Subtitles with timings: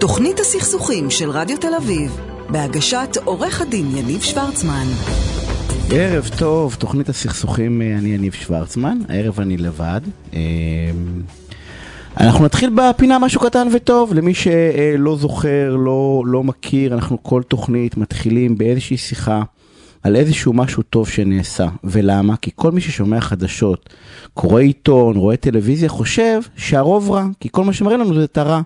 [0.00, 4.86] תוכנית הסכסוכים של רדיו תל אביב, בהגשת עורך הדין יניב שוורצמן.
[5.90, 10.00] ערב טוב, תוכנית הסכסוכים, אה, אני יניב שוורצמן, הערב אני לבד.
[10.34, 10.40] אה,
[12.16, 17.96] אנחנו נתחיל בפינה משהו קטן וטוב, למי שלא זוכר, לא, לא מכיר, אנחנו כל תוכנית
[17.96, 19.42] מתחילים באיזושהי שיחה
[20.02, 21.66] על איזשהו משהו טוב שנעשה.
[21.84, 22.36] ולמה?
[22.36, 23.88] כי כל מי ששומע חדשות,
[24.34, 28.60] קורא עיתון, רואה טלוויזיה, חושב שהרוב רע, כי כל מה שמראה לנו זה את הרע.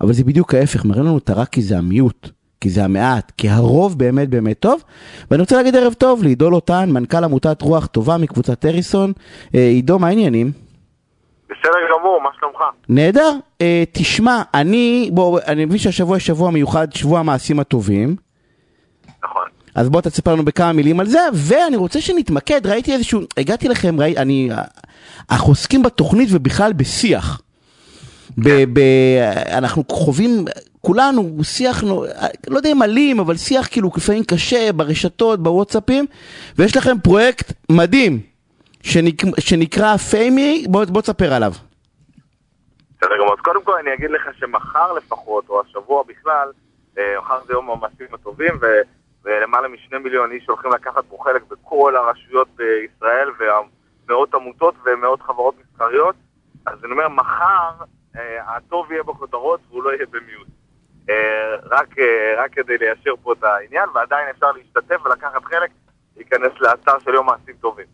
[0.00, 2.28] אבל זה בדיוק ההפך, מראה לנו את הרע כי זה המיעוט.
[2.60, 4.82] כי זה המעט, כי הרוב באמת באמת טוב.
[5.30, 9.12] ואני רוצה להגיד ערב טוב לעידו לוטן, מנכ"ל עמותת רוח טובה מקבוצת אריסון.
[9.54, 10.52] אה, עידו, מה העניינים?
[11.44, 12.58] בסדר גמור, מה שלומך?
[12.88, 13.32] נהדר.
[13.60, 18.16] אה, תשמע, אני, בוא, אני מבין שהשבוע יש שבוע מיוחד, שבוע המעשים הטובים.
[19.24, 19.46] נכון.
[19.74, 24.00] אז בוא תספר לנו בכמה מילים על זה, ואני רוצה שנתמקד, ראיתי איזשהו, הגעתי לכם,
[24.00, 24.50] ראי, אני,
[25.30, 27.40] אנחנו עוסקים בתוכנית ובכלל בשיח.
[28.38, 28.80] ב, ב,
[29.58, 30.44] אנחנו חווים,
[30.80, 32.04] כולנו, שיח, לא,
[32.50, 36.06] יודע אם אלים, אבל שיח כאילו לפעמים קשה ברשתות, בוואטסאפים,
[36.58, 38.20] ויש לכם פרויקט מדהים,
[38.82, 41.52] שנק, שנקרא פיימי, בוא, בוא תספר עליו.
[42.96, 46.48] בסדר גמור, אז קודם כל אני אגיד לך שמחר לפחות, או השבוע בכלל,
[46.98, 48.66] אה, מחר זה יום המעשים הטובים, ו...
[49.26, 55.54] ולמעלה משני מיליון איש הולכים לקחת בו חלק בכל הרשויות בישראל, ומאות עמותות ומאות חברות
[55.60, 56.14] מסחריות.
[56.66, 57.70] אז אני אומר, מחר
[58.46, 60.48] הטוב יהיה בכותרות והוא לא יהיה במיעוט.
[61.10, 65.70] אה, רק, אה, רק כדי ליישר פה את העניין, ועדיין אפשר להשתתף ולקחת חלק,
[66.16, 67.86] להיכנס לאתר של יום מעשים טובים.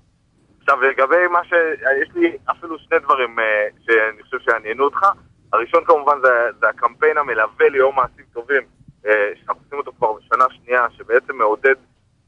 [0.60, 1.52] עכשיו, לגבי מה ש...
[2.02, 3.36] יש לי אפילו שני דברים
[3.86, 5.06] שאני חושב שיעניינו אותך.
[5.52, 8.62] הראשון כמובן זה, זה הקמפיין המלווה ליום מעשים טובים,
[9.02, 11.74] שאנחנו עושים אותו כבר בשנה שנייה, שבעצם מעודד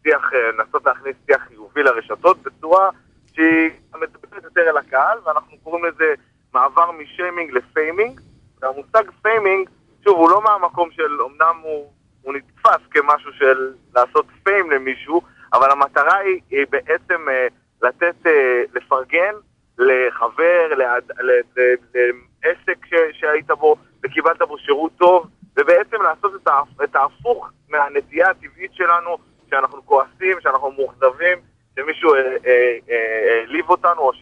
[0.02, 2.90] שיח, לנסות להכניס שיח חיובי לרשתות בצורה
[3.32, 6.14] שהיא מדברת יותר אל הקהל, ואנחנו קוראים לזה
[6.54, 8.20] מעבר משיימינג ל faming.
[8.62, 9.68] והמושג faming,
[10.04, 15.22] שוב, הוא לא מהמקום של, אמנם הוא, הוא נתפס כמשהו של לעשות fame למישהו,
[15.52, 17.46] אבל המטרה היא, היא בעצם אה,
[17.82, 19.34] לתת, אה, לפרגן
[19.78, 25.26] לחבר, לעד, לעסק ש, שהיית בו וקיבלת בו שירות טוב,
[25.56, 29.18] ובעצם לעשות את, ה, את ההפוך מהנטייה הטבעית שלנו,
[29.50, 31.38] שאנחנו כועסים, שאנחנו מאוכזבים,
[31.76, 32.60] שמישהו העליב אה,
[32.90, 34.12] אה, אה, אותנו, או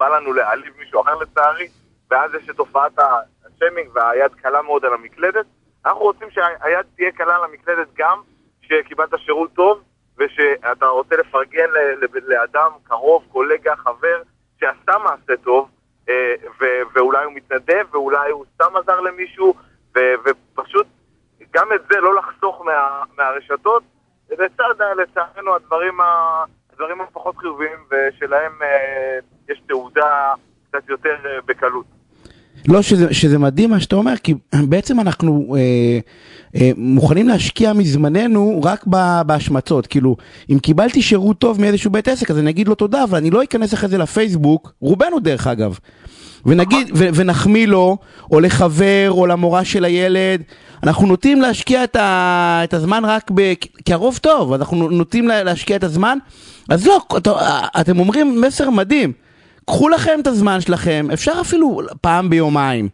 [0.00, 1.68] שבא לנו להעליב מישהו אחר לצערי,
[2.10, 5.46] ואז יש את תופעת השיימינג והיד קלה מאוד על המקלדת.
[5.86, 8.20] אנחנו רוצים שהיד תהיה קלה על המקלדת גם
[8.62, 9.82] כשקיבלת שירות טוב,
[10.18, 11.68] ושאתה רוצה לפרגן
[12.26, 14.22] לאדם קרוב, קולגה, חבר,
[14.60, 15.68] שעשה מעשה טוב,
[16.94, 19.54] ואולי הוא מתנדב, ואולי הוא סתם עזר למישהו,
[19.94, 20.86] ופשוט
[21.50, 23.82] גם את זה לא לחסוך מה, מהרשתות,
[24.30, 26.44] לצד, לצערנו, הדברים, ה,
[26.80, 29.18] הדברים הפחות חיוביים, ושלהם אה,
[29.52, 30.32] יש תעודה
[30.68, 31.84] קצת יותר אה, בקלות.
[32.68, 34.34] לא, שזה, שזה מדהים מה שאתה אומר, כי
[34.68, 35.98] בעצם אנחנו אה,
[36.60, 38.86] אה, מוכנים להשקיע מזמננו רק
[39.26, 39.86] בהשמצות.
[39.86, 40.16] כאילו,
[40.50, 43.42] אם קיבלתי שירות טוב מאיזשהו בית עסק, אז אני אגיד לו תודה, אבל אני לא
[43.42, 45.78] אכנס אחרי זה לפייסבוק, רובנו דרך אגב.
[46.46, 47.96] ונגיד, ו- ונחמיא לו,
[48.30, 50.42] או לחבר, או למורה של הילד.
[50.82, 53.52] אנחנו נוטים להשקיע את, ה- את הזמן רק ב...
[53.84, 56.18] כי הרוב טוב, אנחנו נוטים להשקיע את הזמן.
[56.70, 57.00] אז לא,
[57.80, 59.12] אתם אומרים מסר מדהים.
[59.66, 62.88] קחו לכם את הזמן שלכם, אפשר אפילו פעם ביומיים.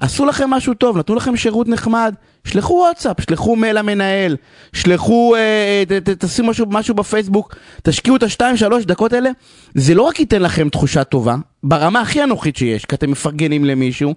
[0.00, 2.14] עשו לכם משהו טוב, נתנו לכם שירות נחמד,
[2.44, 4.36] שלחו וואטסאפ, שלחו מייל למנהל,
[4.72, 9.30] שלחו, אה, ת, ת, משהו, משהו בפייסבוק, תשקיעו את השתיים שלוש דקות האלה,
[9.74, 14.14] זה לא רק ייתן לכם תחושה טובה, ברמה הכי אנוכית שיש, כי אתם מפרגנים למישהו,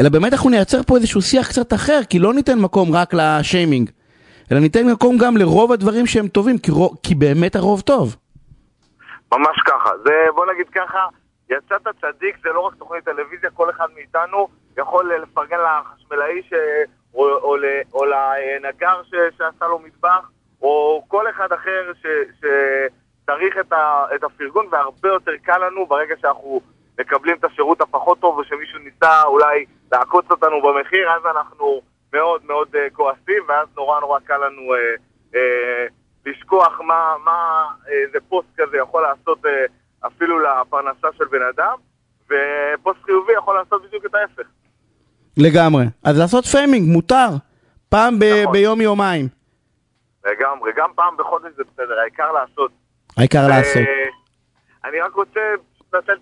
[0.00, 3.90] אלא באמת אנחנו נייצר פה איזשהו שיח קצת אחר, כי לא ניתן מקום רק לשיימינג,
[4.52, 8.16] אלא ניתן מקום גם לרוב הדברים שהם טובים, כי, כי באמת הרוב טוב.
[9.38, 11.06] ממש ככה, זה בוא נגיד ככה,
[11.50, 14.48] יצאת צדיק זה לא רק תוכנית טלוויזיה, כל אחד מאיתנו
[14.78, 16.52] יכול לפרגן לחשמלאי ש...
[17.14, 17.56] או, או,
[17.94, 19.14] או לנגר ש...
[19.38, 20.30] שעשה לו מטבח,
[20.62, 22.06] או כל אחד אחר ש...
[22.36, 24.04] שצריך את, ה...
[24.14, 26.60] את הפרגון, והרבה יותר קל לנו ברגע שאנחנו
[27.00, 31.80] מקבלים את השירות הפחות טוב, ושמישהו ניסה אולי לעקוץ אותנו במחיר, אז אנחנו
[32.12, 35.36] מאוד מאוד אה, כועסים, ואז נורא נורא קל לנו uh, uh,
[36.26, 39.48] לשכוח מה, מה איזה פוסט כזה יכול לעשות אה,
[40.06, 41.76] אפילו לפרנסה של בן אדם,
[42.24, 44.46] ופוסט חיובי יכול לעשות בדיוק את ההפך.
[45.36, 45.84] לגמרי.
[46.04, 47.28] אז לעשות faming מותר,
[47.88, 48.52] פעם ב- נכון.
[48.52, 49.28] ביום יומיים.
[50.24, 52.70] לגמרי, גם פעם בחודש זה בסדר, העיקר לעשות.
[53.16, 53.82] העיקר ו- לעשות.
[54.84, 55.40] אני רק רוצה
[55.94, 56.12] לנצל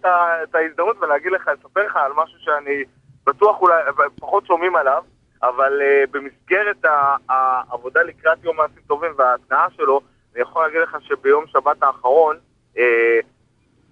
[0.43, 2.85] את ההזדמנות ולהגיד לך, לספר לך על משהו שאני
[3.27, 3.83] בטוח אולי,
[4.21, 5.03] פחות שומעים עליו,
[5.49, 6.85] אבל uh, במסגרת
[7.29, 10.01] העבודה לקראת יום מעשים טובים וההתנאה שלו,
[10.35, 12.37] אני יכול להגיד לך שביום שבת האחרון,
[12.77, 12.79] uh,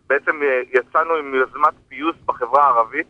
[0.06, 3.06] בעצם אה, יצאנו עם יוזמת פיוס בחברה הערבית,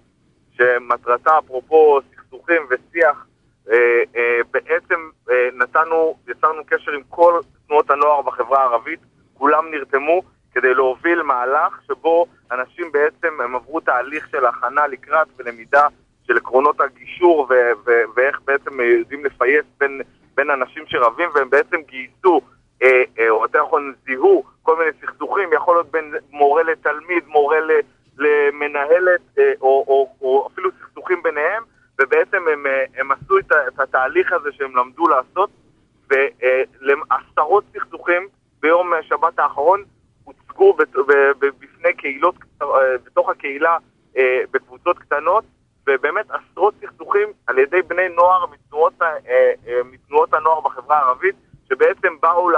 [0.57, 3.27] שמטרתה, אפרופו סכסוכים ושיח
[3.71, 9.01] אה, אה, בעצם אה, נתנו, יצרנו קשר עם כל תנועות הנוער בחברה הערבית,
[9.35, 10.23] כולם נרתמו
[10.55, 15.87] כדי להוביל מהלך שבו אנשים בעצם, הם עברו תהליך של הכנה לקראת ולמידה
[16.27, 20.01] של עקרונות הגישור ו- ו- ואיך בעצם יודעים לפייס בין,
[20.35, 22.41] בין אנשים שרבים, והם בעצם גייסו,
[22.83, 27.61] אה, אה, או יותר נכון זיהו כל מיני סכסוכים, יכול להיות בין מורה לתלמיד, מורה
[27.61, 27.81] ל-
[28.19, 31.63] למנהלת, אה, או, או, או אפילו סכסוכים ביניהם,
[32.01, 35.51] ובעצם הם, אה, הם עשו את, את התהליך הזה שהם למדו לעשות,
[36.11, 38.29] ועשרות סכסוכים
[38.61, 39.85] ביום שבת האחרון
[40.25, 42.67] הוצגו בת- ב- ב- בפני קהילות, אה,
[43.05, 43.77] בתוך הקהילה,
[44.17, 45.45] אה, בקבוצות קטנות,
[45.87, 51.35] ובאמת עשרות סכסוכים על ידי בני נוער מתנועות, ה- אה, אה, מתנועות הנוער בחברה הערבית,
[51.69, 52.57] שבעצם באו, ל,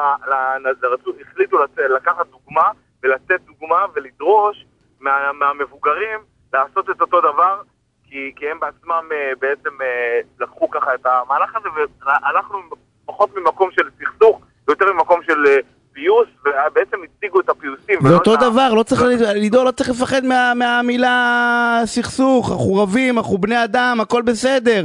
[0.64, 2.70] ל, רצו, החליטו לצ, לקחת דוגמה
[3.02, 4.66] ולתת דוגמה ולדרוש
[5.00, 6.20] מה, מהמבוגרים
[6.52, 7.60] לעשות את אותו דבר,
[8.04, 11.68] כי, כי הם בעצמם אה, בעצם אה, לקחו ככה את המהלך הזה,
[12.06, 12.58] והלכנו
[13.06, 15.56] פחות ממקום של סכסוך, ויותר ממקום של אה,
[15.92, 17.93] פיוס, ובעצם הציגו את הפיוסים.
[18.08, 19.02] זה אותו דבר, לא צריך,
[19.34, 24.84] לידור לא צריך לפחד מה- מהמילה סכסוך, אנחנו רבים, אנחנו בני אדם, הכל בסדר.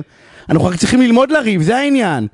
[0.50, 2.28] אנחנו רק צריכים ללמוד לריב, זה העניין.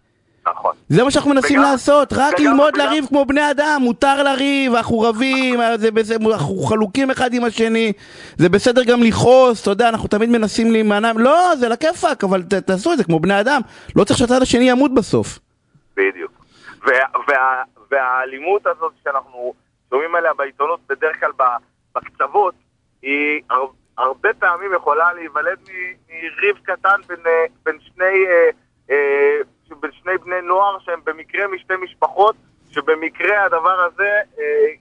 [0.50, 0.74] נכון.
[0.90, 4.24] זה מה שאנחנו מנסים וגם- לעשות, רק וגם- ללמוד וגם- לריב כמו בני אדם, מותר
[4.24, 7.92] לריב, אנחנו רבים, זה בסדר, אנחנו חלוקים אחד עם השני,
[8.38, 12.54] זה בסדר גם לכעוס, אתה יודע, אנחנו תמיד מנסים להימנע, לא, זה לכיפאק, אבל ת,
[12.54, 13.62] תעשו את זה כמו בני אדם,
[13.96, 15.40] לא צריך שהצד השני ימות בסוף.
[15.98, 16.32] בדיוק.
[16.88, 16.94] וה,
[17.28, 17.36] וה,
[17.92, 19.54] והאלימות הזאת שאנחנו
[19.96, 21.32] שומעים עליה בעיתונות, בדרך כלל
[21.96, 22.56] בקצוות,
[23.02, 23.66] היא הר,
[23.98, 25.60] הרבה פעמים יכולה להיוולד
[26.10, 28.50] מריב קטן בין, אה, בין, שני, אה,
[28.90, 29.38] אה,
[29.80, 32.36] בין שני בני נוער שהם במקרה משתי משפחות,
[32.72, 34.22] שבמקרה הדבר הזה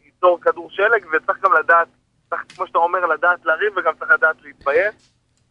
[0.05, 1.89] ייצור כדור שלג, וצריך גם לדעת,
[2.31, 4.95] צריך, כמו שאתה אומר, לדעת לריב וגם צריך לדעת להתבייש.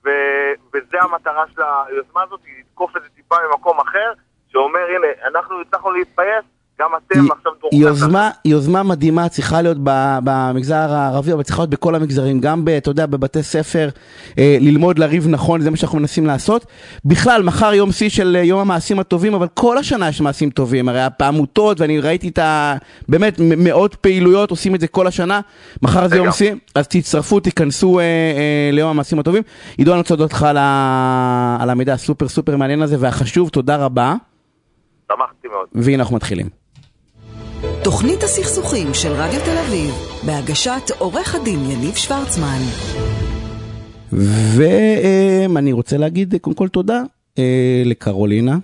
[0.06, 4.14] ו- וזה המטרה של היוזמה הזאת, היא לתקוף את זה טיפה ממקום אחר,
[4.48, 6.46] שאומר, הנה, אנחנו הצלחנו להתפייס,
[6.82, 7.78] גם אתם עכשיו תורכם.
[7.78, 9.78] יוזמה, יוזמה מדהימה צריכה להיות
[10.24, 13.90] במגזר הערבי, אבל צריכה להיות בכל המגזרים, גם ב, אתה יודע, בבתי ספר,
[14.38, 16.66] אה, ללמוד לריב נכון, זה מה שאנחנו מנסים לעשות.
[17.06, 20.90] בכלל, מחר יום שיא של אה, יום המעשים הטובים, אבל כל השנה יש מעשים טובים,
[20.90, 22.76] הרי בעמותות, ואני ראיתי את ה...
[23.10, 25.42] באמת מאות פעילויות, עושים את זה כל השנה,
[25.82, 26.32] מחר זה יום.
[26.32, 29.44] שיא, אז תצטרפו, תיכנסו אה, אה, ליום המעשים הטובים.
[29.78, 31.58] עידו, אני רוצה להודות לך על, ה...
[31.60, 34.16] על המידע הסופר סופר מעניין הזה והחשוב, תודה רבה,
[35.12, 35.68] שמחתי מאוד.
[35.74, 36.63] והנה אנחנו מתחילים.
[37.84, 39.94] תוכנית הסכסוכים של רדיו תל אביב,
[40.26, 42.62] בהגשת עורך הדין יניב שוורצמן.
[44.12, 47.04] ואני רוצה להגיד קודם כל תודה
[47.40, 48.58] אה, לקרולינה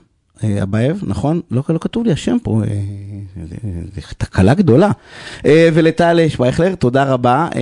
[0.64, 1.42] אבייב, נכון?
[1.52, 2.76] לא, לא כתוב לי השם פה, אה,
[3.50, 3.56] זה-
[3.96, 4.92] זה תקלה גדולה.
[5.46, 7.62] אה, ולטל שפייכלר, תודה רבה, אה,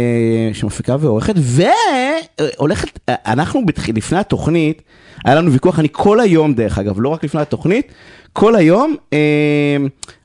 [0.53, 3.89] שמפיקה ועורכת, והולכת, אה, אנחנו בתח...
[3.89, 4.81] לפני התוכנית,
[5.25, 7.91] היה לנו ויכוח, אני כל היום דרך אגב, לא רק לפני התוכנית,
[8.33, 9.17] כל היום אה,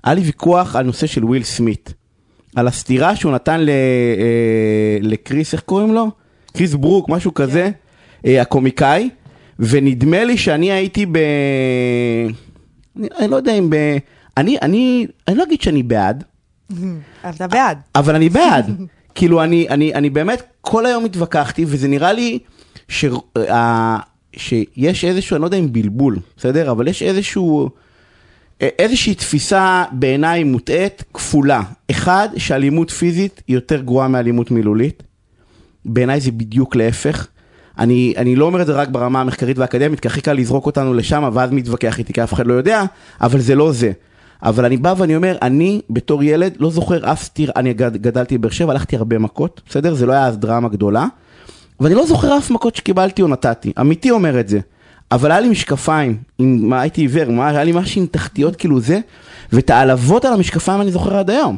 [0.05, 1.95] היה לי ויכוח על נושא של וויל סמית.
[2.57, 3.75] על הסתירה שהוא נתן ל, אה,
[5.03, 6.07] לקריס, איך קוראים לו?
[6.57, 7.71] קריס ברוק, משהו כזה,
[8.27, 9.09] אה, הקומיקאי,
[9.59, 11.19] ונדמה לי שאני הייתי ב...
[12.97, 13.77] אני, אני לא יודע אם ב...
[14.37, 16.25] אני, אני, אני לא אגיד שאני בעד,
[17.31, 17.79] אתה בעד.
[17.95, 18.71] אבל אני בעד.
[19.15, 22.39] כאילו, אני, אני, אני באמת כל היום התווכחתי, וזה נראה לי
[22.89, 23.05] ש,
[23.37, 23.99] אה,
[24.37, 26.71] שיש איזשהו, אני לא יודע אם בלבול, בסדר?
[26.71, 27.71] אבל יש איזשהו,
[28.61, 31.63] איזושהי תפיסה בעיניי מוטעית, כפולה.
[31.91, 35.03] אחד, שאלימות פיזית היא יותר גרועה מאלימות מילולית.
[35.85, 37.27] בעיניי זה בדיוק להפך.
[37.79, 40.95] אני, אני לא אומר את זה רק ברמה המחקרית והאקדמית, כי הכי קל לזרוק אותנו
[40.95, 42.85] לשם, ואז מתווכח איתי, כי אף אחד לא יודע,
[43.21, 43.93] אבל זה לא זה.
[44.43, 48.39] אבל אני בא ואני אומר, אני בתור ילד לא זוכר אף סטיר, אני גד, גדלתי
[48.39, 49.95] בבאר שבע, הלכתי הרבה מכות, בסדר?
[49.95, 51.07] זה לא היה אז דרמה גדולה,
[51.81, 54.61] ואני לא זוכר אף מכות שקיבלתי או נתתי, אמיתי אומר את זה.
[55.13, 58.81] אבל היה לי משקפיים, עם, מה הייתי עיוור, מה, היה לי משהו עם תחתיות כאילו
[58.81, 59.01] זה,
[59.53, 61.57] ואת העלבות על המשקפיים אני זוכר עד היום.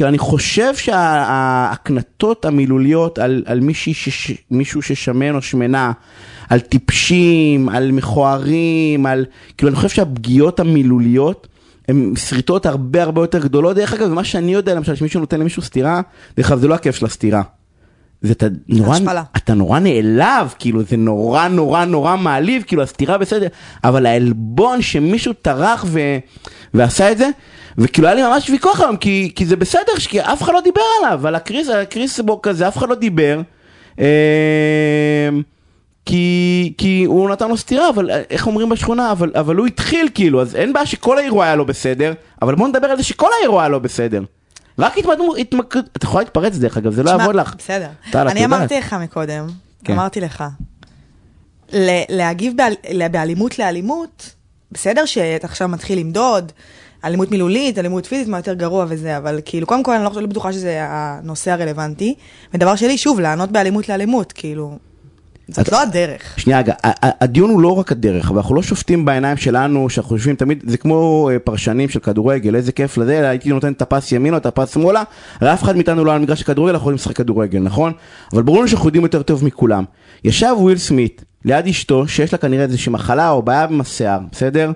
[0.00, 5.92] כאילו אני חושב שההקנטות המילוליות על, על מישהי שש, מישהו ששמן או שמנה,
[6.48, 9.24] על טיפשים, על מכוערים, על...
[9.56, 11.48] כאילו אני חושב שהפגיעות המילוליות
[11.88, 13.76] הן שריטות הרבה הרבה יותר גדולות.
[13.76, 16.00] דרך אגב, מה שאני יודע, למשל, שמישהו נותן למישהו סטירה,
[16.36, 17.42] דרך אגב, זה לא הכיף של הסטירה.
[18.22, 19.22] זה אתה נורא, השפלה.
[19.36, 23.46] אתה נורא נעלב, כאילו זה נורא נורא נורא מעליב, כאילו הסתירה בסדר,
[23.84, 26.00] אבל העלבון שמישהו טרח ו...
[26.74, 27.30] ועשה את זה,
[27.78, 30.80] וכאילו היה לי ממש ויכוח היום, כי, כי זה בסדר, כי אף אחד לא דיבר
[30.98, 33.40] עליו, על הקריס, על הקריס בו כזה, אף אחד לא דיבר,
[34.00, 35.28] אה,
[36.06, 40.40] כי, כי הוא נתן לו סטירה, אבל איך אומרים בשכונה, אבל, אבל הוא התחיל כאילו,
[40.42, 42.12] אז אין בעיה שכל האירוע היה לא בסדר,
[42.42, 44.22] אבל בוא נדבר על זה שכל האירוע היה לא בסדר.
[44.80, 44.94] רק
[45.38, 45.80] התמקד...
[45.96, 47.54] את יכולה להתפרץ דרך אגב, זה לא יעבוד לך.
[47.58, 47.88] בסדר.
[48.14, 48.44] אני.
[48.44, 49.46] אמרתי לך מקודם,
[49.84, 49.92] כן.
[49.92, 50.44] אמרתי לך,
[51.72, 52.52] ל- להגיב
[53.12, 54.34] באלימות לאלימות,
[54.72, 56.52] בסדר שאתה עכשיו מתחיל למדוד,
[57.04, 60.26] אלימות מילולית, אלימות פיזית, מה יותר גרוע וזה, אבל כאילו, קודם כל אני לא לא
[60.26, 62.14] בטוחה שזה הנושא הרלוונטי.
[62.54, 64.78] ודבר שלי, שוב, לענות באלימות לאלימות, כאילו,
[65.50, 66.34] זאת לא הדרך.
[66.36, 66.74] שנייה רגע,
[67.20, 70.76] הדיון הוא לא רק הדרך, אבל אנחנו לא שופטים בעיניים שלנו, שאנחנו יושבים תמיד, זה
[70.76, 74.74] כמו אה, פרשנים של כדורגל, איזה כיף לזה, הייתי נותן את הפס ימינה את הפס
[74.74, 75.02] שמאלה,
[75.40, 77.92] הרי אף אחד מאיתנו לא על מגרש הכדורגל, אנחנו יכולים לשחק כדורגל, נכון?
[78.32, 79.84] אבל ברור שאנחנו יודעים יותר טוב מכולם.
[80.24, 84.72] ישב וויל סמית ליד אשתו, שיש לה כנראה איזושהי מחלה או בעיה עם השיער, בסדר?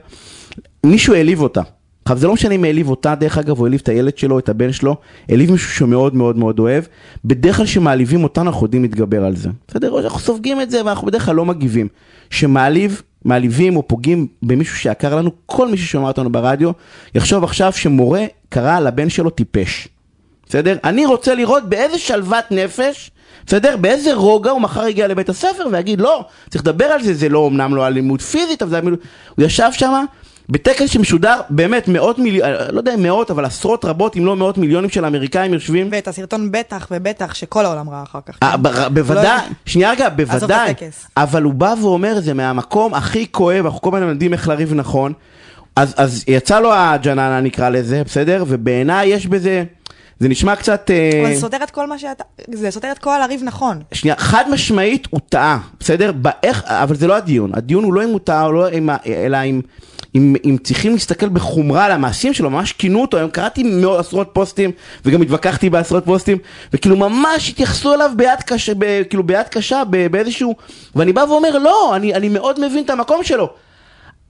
[0.87, 1.61] מישהו העליב אותה.
[2.05, 4.49] עכשיו זה לא משנה אם העליב אותה דרך אגב, או העליב את הילד שלו, את
[4.49, 4.97] הבן שלו,
[5.29, 6.85] העליב מישהו שמאוד מאוד מאוד אוהב,
[7.25, 9.49] בדרך כלל שמעליבים אותנו אנחנו יודעים להתגבר על זה.
[9.69, 10.01] בסדר?
[10.05, 11.89] אנחנו סופגים את זה ואנחנו בדרך כלל לא מגיבים.
[12.31, 16.71] שמעליב, מעליבים או פוגעים במישהו שיקר לנו, כל מי ששומע אותנו ברדיו,
[17.15, 19.89] יחשוב עכשיו שמורה קרא לבן שלו טיפש.
[20.49, 20.77] בסדר?
[20.85, 23.11] אני רוצה לראות באיזה שלוות נפש,
[23.47, 23.77] בסדר?
[23.77, 27.47] באיזה רוגע הוא מחר יגיע לבית הספר ויגיד לא, צריך לדבר על זה, זה לא
[27.49, 29.01] אמנם לא אלימות פיזית, אבל זה אלימות...
[29.37, 30.05] הוא ישב שם
[30.49, 34.59] בטקס שמשודר באמת מאות מיליון, לא יודע אם מאות, אבל עשרות רבות אם לא מאות
[34.59, 35.89] מיליונים של אמריקאים יושבים.
[35.93, 38.39] ואת הסרטון בטח ובטח שכל העולם ראה אחר כך.
[38.43, 38.63] אה, כן.
[38.63, 40.75] ב- בוודאי, לא- שנייה רגע, בוודאי.
[41.17, 45.13] אבל הוא בא ואומר זה מהמקום הכי כואב, אנחנו כל הזמן יודעים איך לריב נכון,
[45.77, 48.45] אז, אז יצא לו הג'ננה נקרא לזה, בסדר?
[48.49, 49.65] ובעיניי יש בזה,
[50.21, 53.23] זה נשמע קצת, אה, אבל זה סותר את כל מה שאתה, זה סותר את כל
[53.23, 53.83] הריב נכון.
[53.93, 56.13] שנייה, חד משמעית הוא טעה, בסדר?
[56.13, 58.67] באיך, אבל זה לא הדיון, הדיון הוא לא אם הוא טעה, לא
[59.07, 59.61] אלא אם,
[60.15, 64.31] אם, אם צריכים להסתכל בחומרה על המעשים שלו, ממש כינו אותו, היום קראתי מאות עשרות
[64.33, 64.71] פוסטים,
[65.05, 66.39] וגם התווכחתי בעשרות פוסטים,
[66.73, 70.55] וכאילו ממש התייחסו אליו ביד קשה, ב, כאילו ביד קשה, ב, באיזשהו,
[70.97, 73.51] ואני בא ואומר, לא, אני, אני מאוד מבין את המקום שלו.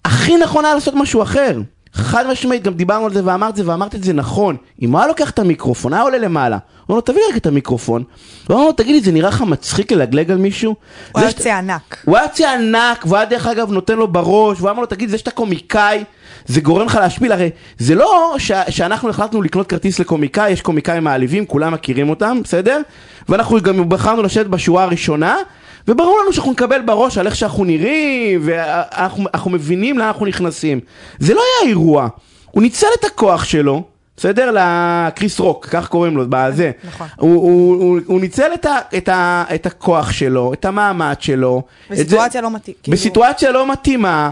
[0.04, 1.60] הכי נכון היה לעשות משהו אחר.
[1.94, 4.56] חד משמעית, גם דיברנו על זה ואמרת זה ואמרת את זה נכון.
[4.82, 6.56] אם הוא היה לוקח את המיקרופון, היה עולה למעלה.
[6.56, 8.02] הוא אומר לו, תביא רגע את המיקרופון.
[8.46, 10.74] הוא אומר לו, תגיד לי, זה נראה לך מצחיק ללגלג על מישהו?
[11.12, 11.96] הוא היה יוצא ענק.
[12.04, 15.08] הוא היה יוצא ענק, והוא היה דרך אגב נותן לו בראש, והוא אמר לו, תגיד,
[15.08, 16.04] זה שאתה קומיקאי,
[16.46, 21.04] זה גורם לך להשפיל, הרי זה לא ש- שאנחנו החלטנו לקנות כרטיס לקומיקאי, יש קומיקאים
[21.04, 22.80] מעליבים, כולם מכירים אותם, בסדר?
[23.28, 25.36] ואנחנו גם בחרנו לשבת בשורה הראשונה,
[25.88, 30.80] וברור לנו שאנחנו נקבל בראש על איך שאנחנו נראים, ואנחנו אנחנו מבינים לאן אנחנו נכנסים.
[31.18, 32.08] זה לא היה אירוע,
[32.50, 33.82] הוא ניצל את הכוח שלו.
[34.16, 34.54] בסדר?
[34.58, 36.70] לקריס רוק, כך קוראים לו, בזה.
[36.84, 37.06] נכון.
[37.16, 41.62] הוא, הוא, הוא, הוא ניצל את, ה, את, ה, את הכוח שלו, את המעמד שלו.
[41.90, 42.74] זה- בסיטואציה לא מתאים.
[42.82, 44.30] כאילו- בסיטואציה לא מתאימה,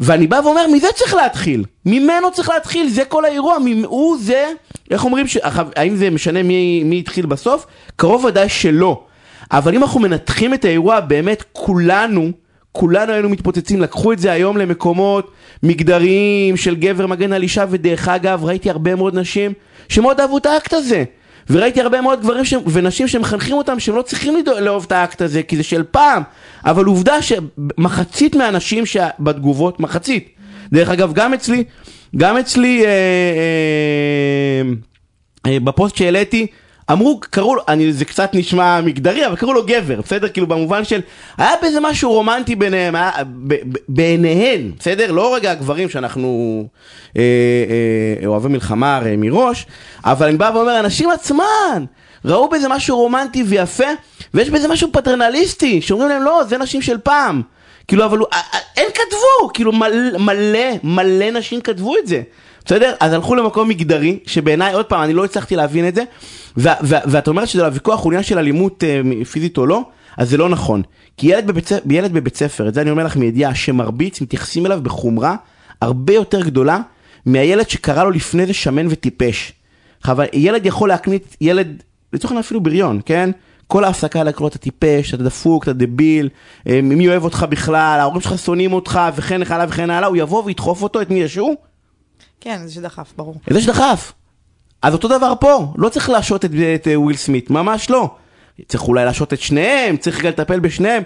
[0.00, 1.64] ואני בא ואומר, מזה צריך להתחיל.
[1.86, 4.46] ממנו צריך להתחיל, זה כל האירוע, הוא זה,
[4.90, 5.38] איך אומרים, ש...
[5.76, 7.66] האם זה משנה מי, מי התחיל בסוף?
[7.96, 9.04] קרוב ודאי שלא.
[9.52, 12.30] אבל אם אנחנו מנתחים את האירוע, באמת כולנו,
[12.72, 15.30] כולנו היינו מתפוצצים, לקחו את זה היום למקומות
[15.62, 19.52] מגדריים של גבר מגן על אישה, ודרך אגב, ראיתי הרבה מאוד נשים
[19.88, 21.04] שמאוד אהבו את האקט הזה.
[21.50, 22.54] וראיתי הרבה מאוד גברים ש...
[22.66, 26.22] ונשים שמחנכים אותם שהם לא צריכים לדאוג- לאהוב את האקט הזה כי זה של פעם.
[26.64, 30.28] אבל עובדה שמחצית מהאנשים שבתגובות מחצית.
[30.72, 31.64] דרך אגב גם אצלי
[32.16, 34.62] גם אצלי אה, אה,
[35.52, 36.46] אה, בפוסט שהעליתי
[36.92, 40.28] אמרו קראו לו אני זה קצת נשמע מגדרי אבל קראו לו גבר בסדר?
[40.28, 41.00] כאילו במובן של
[41.38, 45.12] היה בזה משהו רומנטי ביניהם היה, ב, ב, בעיניהן בסדר?
[45.12, 46.64] לא רגע הגברים שאנחנו
[47.16, 47.22] אה,
[48.22, 49.66] אה, אוהבי מלחמה הרי מראש
[50.04, 51.84] אבל אני בא ואומר הנשים עצמן
[52.24, 53.88] ראו בזה משהו רומנטי ויפה
[54.34, 57.42] ויש בזה משהו פטרנליסטי שאומרים להם לא זה נשים של פעם.
[57.88, 58.18] כאילו אבל
[58.76, 59.52] הם כתבו!
[59.54, 62.22] כאילו מלא מלא מלא נשים כתבו את זה
[62.64, 62.94] בסדר?
[63.00, 66.02] אז הלכו למקום מגדרי, שבעיניי, עוד פעם, אני לא הצלחתי להבין את זה,
[66.82, 69.82] ואת אומרת שזה הוויכוח הוא עניין של אלימות אה, פיזית או לא,
[70.16, 70.82] אז זה לא נכון.
[71.16, 74.80] כי ילד בבית, ילד בבית ספר, את זה אני אומר לך מידיעה, שמרביץ, מתייחסים אליו
[74.82, 75.36] בחומרה
[75.80, 76.80] הרבה יותר גדולה
[77.26, 79.52] מהילד שקרא לו לפני זה שמן וטיפש.
[80.04, 83.30] אבל ילד יכול להקנית, ילד, לצורך העניין אפילו בריון, כן?
[83.66, 86.28] כל ההפסקה לקרוא אתה טיפש, אתה דפוק, אתה דביל,
[86.68, 90.42] אה, מי אוהב אותך בכלל, ההורים שלך שונאים אותך וכן הלאה וכן הלאה, הוא יבוא
[90.44, 91.54] וידחוף אותו, את מי ישו?
[92.40, 93.34] כן, זה שדחף, ברור.
[93.50, 94.12] זה שדחף.
[94.82, 98.14] אז אותו דבר פה, לא צריך להשעות את, את אה, וויל סמית, ממש לא.
[98.68, 101.02] צריך אולי להשעות את שניהם, צריך רגע לטפל בשניהם,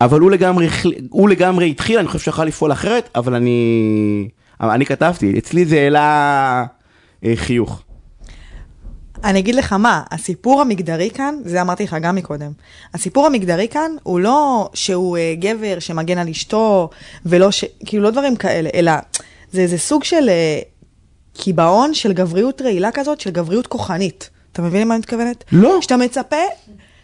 [0.00, 0.68] אבל הוא לגמרי,
[1.10, 4.28] הוא לגמרי התחיל, אני חושב שיכול לפעול אחרת, אבל אני,
[4.60, 6.64] אני כתבתי, אצלי זה העלה
[7.24, 7.82] אה, חיוך.
[9.24, 12.52] אני אגיד לך מה, הסיפור המגדרי כאן, זה אמרתי לך גם מקודם,
[12.94, 16.90] הסיפור המגדרי כאן הוא לא שהוא אה, גבר שמגן על אשתו,
[17.26, 17.64] ולא ש...
[17.86, 18.92] כאילו לא דברים כאלה, אלא
[19.52, 20.60] זה איזה סוג של אה,
[21.34, 24.30] קיבעון של גבריות רעילה כזאת, של גבריות כוחנית.
[24.52, 25.44] אתה מבין למה אני מתכוונת?
[25.52, 25.78] לא.
[25.80, 26.36] שאתה מצפה,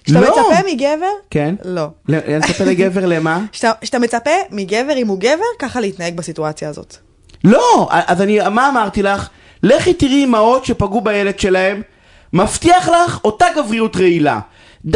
[0.06, 0.30] שאתה לא.
[0.30, 1.54] מצפה מגבר, כן?
[1.64, 1.86] לא.
[2.08, 3.44] אני מצפה לגבר למה?
[3.52, 6.96] שאתה, שאתה מצפה מגבר, אם הוא גבר, ככה להתנהג בסיטואציה הזאת.
[7.44, 9.28] לא, אז אני, מה אמרתי לך?
[9.62, 11.82] לכי תראי אמהות שפגעו בילד שלהם,
[12.32, 14.40] מבטיח לך אותה גבריות רעילה.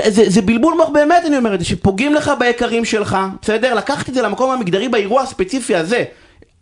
[0.07, 3.75] זה, זה בלבול מוח באמת, אני אומר את זה, שפוגעים לך ביקרים שלך, בסדר?
[3.75, 6.05] לקחתי את זה למקום המגדרי באירוע הספציפי הזה.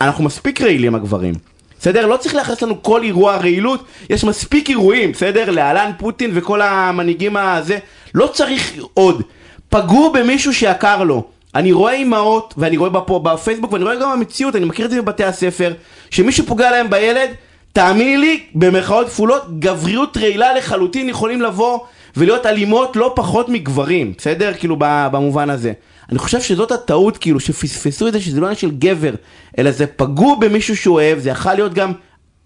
[0.00, 1.34] אנחנו מספיק רעילים הגברים.
[1.80, 2.06] בסדר?
[2.06, 5.50] לא צריך לייחס לנו כל אירוע רעילות, יש מספיק אירועים, בסדר?
[5.50, 7.78] להלן פוטין וכל המנהיגים הזה,
[8.14, 9.22] לא צריך עוד.
[9.70, 11.24] פגעו במישהו שיקר לו.
[11.54, 15.02] אני רואה אימהות, ואני רואה פה בפייסבוק, ואני רואה גם במציאות, אני מכיר את זה
[15.02, 15.72] בבתי הספר,
[16.10, 17.30] שמישהו פוגע להם בילד,
[17.72, 21.78] תאמיני לי, במרכאות כפולות, גבריות רעילה לחלוטין יכולים לבוא
[22.16, 24.52] ולהיות אלימות לא פחות מגברים, בסדר?
[24.58, 25.72] כאילו במובן הזה.
[26.10, 29.14] אני חושב שזאת הטעות, כאילו, שפספסו את זה, שזה לא עניין של גבר,
[29.58, 31.92] אלא זה פגעו במישהו שהוא אוהב, זה יכול להיות גם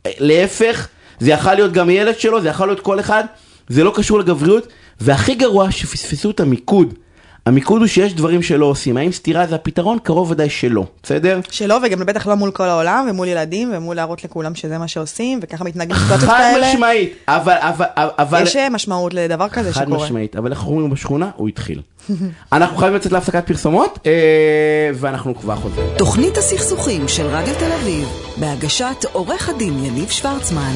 [0.06, 0.88] אה, להפך,
[1.20, 3.24] זה יכול להיות גם ילד שלו, זה יכול להיות כל אחד,
[3.68, 4.66] זה לא קשור לגבריות,
[5.00, 6.94] והכי גרוע שפספסו את המיקוד.
[7.46, 9.98] המיקוד הוא שיש דברים שלא עושים, האם סתירה זה הפתרון?
[10.02, 11.40] קרוב ודאי שלא, בסדר?
[11.50, 15.40] שלא, וגם בטח לא מול כל העולם, ומול ילדים, ומול להראות לכולם שזה מה שעושים,
[15.42, 16.66] וככה מתנהגים סיטואציות כאלה.
[16.66, 18.42] חד משמעית, אבל, אבל, אבל...
[18.42, 19.98] יש אה, משמעות לדבר כזה חד שקורה.
[19.98, 21.30] חד משמעית, אבל איך אומרים בשכונה?
[21.36, 21.80] הוא התחיל.
[22.52, 25.86] אנחנו חייבים לצאת להפסקת פרסומות, אה, ואנחנו כבר חוזרים.
[25.98, 30.72] תוכנית הסכסוכים של רדיו תל אביב, בהגשת עורך הדין יניב שוורצמן.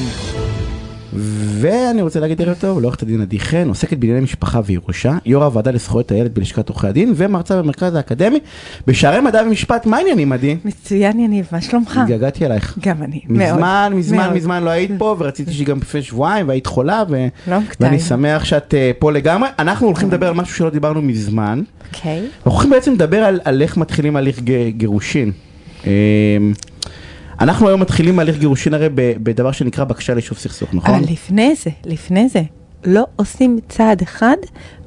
[1.13, 5.71] ואני רוצה להגיד ערב טוב לעורכת הדין עדי חן, עוסקת בענייני משפחה וירושה, יו"ר הוועדה
[5.71, 8.39] לזכויות הילד בלשכת עורכי הדין, ומרצה במרכז האקדמי
[8.87, 9.85] בשערי מדע ומשפט.
[9.85, 10.57] מה העניינים עדי?
[10.65, 11.97] מצוין יניב, מה שלומך?
[11.97, 12.77] התגעגעתי אלייך.
[12.81, 13.59] גם אני, מזמן, מאוד.
[13.59, 14.33] מזמן, מזמן.
[14.33, 17.27] מזמן לא היית פה, ורציתי שגם לפני שבועיים, והיית חולה, ו...
[17.47, 17.57] לא.
[17.79, 19.49] ואני שמח שאת אה, פה לגמרי.
[19.59, 21.61] אנחנו הולכים לדבר על משהו שלא דיברנו מזמן.
[21.93, 22.19] אוקיי.
[22.19, 25.31] אנחנו הולכים בעצם לדבר על, איך מתחילים הליך גירושין.
[27.39, 30.95] אנחנו היום מתחילים הליך גירושין הרי בדבר שנקרא בקשה ליישוב סכסוך, נכון?
[30.95, 32.41] אבל לפני זה, לפני זה,
[32.85, 34.35] לא עושים צעד אחד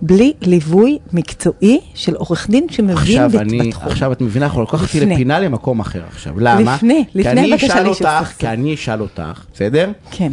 [0.02, 3.88] בלי ליווי מקצועי של עורך דין שמבין עכשיו בת- אני, בתחום.
[3.88, 5.14] עכשיו את מבינה, אנחנו אותי לפני.
[5.14, 6.40] לפינה למקום אחר עכשיו.
[6.40, 6.75] למה?
[6.76, 8.38] לפני, לפני בקשה ליישוב סכסוך.
[8.38, 9.90] כי אני אשאל אותך, בסדר?
[10.11, 10.33] כן.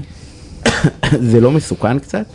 [1.32, 2.26] זה לא מסוכן קצת?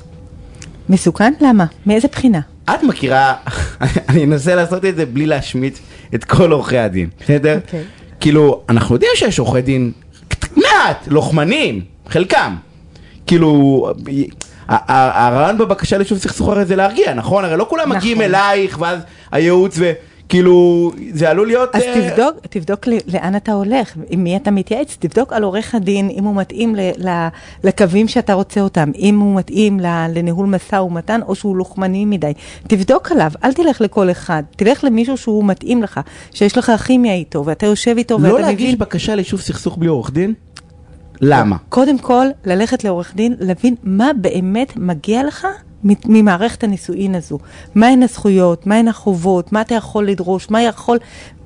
[0.89, 1.33] מסוכן?
[1.41, 1.67] למה?
[1.87, 2.41] מאיזה בחינה?
[2.65, 3.35] את מכירה,
[4.09, 5.79] אני אנסה לעשות את זה בלי להשמיץ
[6.15, 7.57] את כל עורכי הדין, בסדר?
[7.65, 7.83] אוקיי.
[8.23, 9.93] כאילו, אנחנו יודעים שיש עורכי דין
[10.57, 12.57] מעט, לוחמנים, חלקם.
[13.27, 13.87] כאילו,
[14.69, 17.45] הרעיון בבקשה ליישוב סכסוך הרי זה להרגיע, נכון?
[17.45, 17.97] הרי לא כולם נכון.
[17.97, 19.01] מגיעים אלייך, ואז
[19.33, 19.79] הייעוץ
[20.33, 21.77] וכאילו, זה עלול להיות...
[21.77, 26.11] אז אה, תבדוק, תבדוק לאן אתה הולך, עם מי אתה מתייעץ, תבדוק על עורך הדין,
[26.11, 27.29] אם הוא מתאים ל- ל-
[27.65, 32.33] לקווים שאתה רוצה אותם, אם הוא מתאים ל- לניהול משא ומתן, או שהוא לוחמני מדי.
[32.69, 37.45] תבדוק עליו, אל תלך לכל אחד, תלך למישהו שהוא מתאים לך, שיש לך כימיה איתו,
[37.47, 38.79] ואתה יושב איתו, לא ואתה להגיש מבין...
[38.79, 40.35] בקשה ליישוב סכסוך בלי עורך דין?
[41.21, 41.57] למה?
[41.69, 45.47] קודם כל, ללכת לעורך דין, להבין מה באמת מגיע לך
[45.85, 47.39] ממערכת הנישואין הזו.
[47.75, 50.99] מהן הזכויות, מהן החובות, מה אתה יכול לדרוש, מה יכול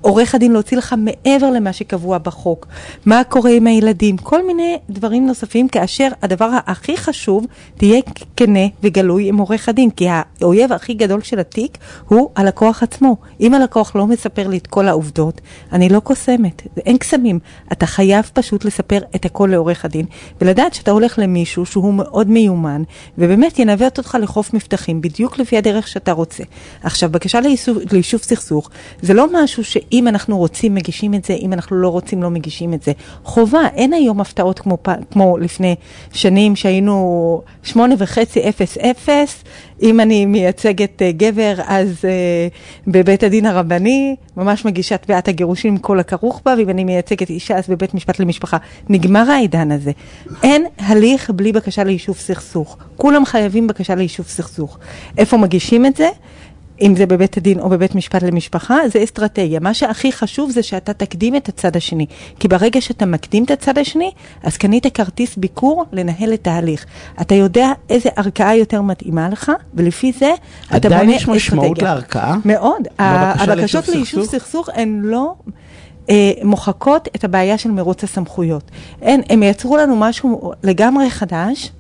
[0.06, 2.66] עורך הדין להוציא לך מעבר למה שקבוע בחוק,
[3.06, 7.46] מה קורה עם הילדים, כל מיני דברים נוספים, כאשר הדבר הכי חשוב,
[7.76, 8.00] תהיה
[8.36, 10.06] כנה וגלוי עם עורך הדין, כי
[10.40, 13.16] האויב הכי גדול של התיק הוא הלקוח עצמו.
[13.40, 15.40] אם הלקוח לא מספר לי את כל העובדות,
[15.72, 17.38] אני לא קוסמת, אין קסמים.
[17.72, 20.06] אתה חייב פשוט לספר את הכל לעורך הדין,
[20.40, 22.82] ולדעת שאתה הולך למישהו שהוא מאוד מיומן,
[23.18, 26.44] ובאמת ינווט אותך לחוף מבטחים, בדיוק לפי הדרך שאתה רוצה.
[26.82, 28.70] עכשיו, בקשה ליישוב, ליישוב סכסוך,
[29.02, 32.74] זה לא משהו שאם אנחנו רוצים מגישים את זה, אם אנחנו לא רוצים לא מגישים
[32.74, 32.92] את זה.
[33.24, 34.78] חובה, אין היום הפתעות כמו,
[35.10, 35.74] כמו לפני
[36.12, 39.44] שנים שהיינו שמונה וחצי אפס אפס,
[39.82, 45.78] אם אני מייצגת uh, גבר, אז uh, בבית הדין הרבני, ממש מגישה תביעת הגירושים עם
[45.78, 48.56] כל הכרוך בה, ואם אני מייצגת אישה, אז בבית משפט למשפחה.
[48.88, 49.90] נגמר העידן הזה.
[50.42, 52.78] אין הליך בלי בקשה ליישוב סכסוך.
[52.96, 54.78] כולם חייבים בקשה ליישוב סכסוך.
[55.18, 56.08] איפה מגישים את זה?
[56.80, 59.60] אם זה בבית הדין או בבית משפט למשפחה, זה אסטרטגיה.
[59.60, 62.06] מה שהכי חשוב זה שאתה תקדים את הצד השני.
[62.40, 64.10] כי ברגע שאתה מקדים את הצד השני,
[64.42, 66.86] אז קנית כרטיס ביקור לנהל את ההליך.
[67.20, 70.34] אתה יודע איזה ערכאה יותר מתאימה לך, ולפי זה
[70.76, 71.36] אתה בונה עדיין אסטרטגיה.
[71.36, 72.36] יש משמעות לערכאה?
[72.44, 72.88] מאוד.
[72.98, 74.24] הבקשות ליישוב?
[74.24, 75.34] סכסוך הן לא...
[76.10, 78.70] אה, מוחקות את הבעיה של מרוץ הסמכויות.
[79.02, 81.72] אין, הם יצרו לנו משהו לגמרי חדש,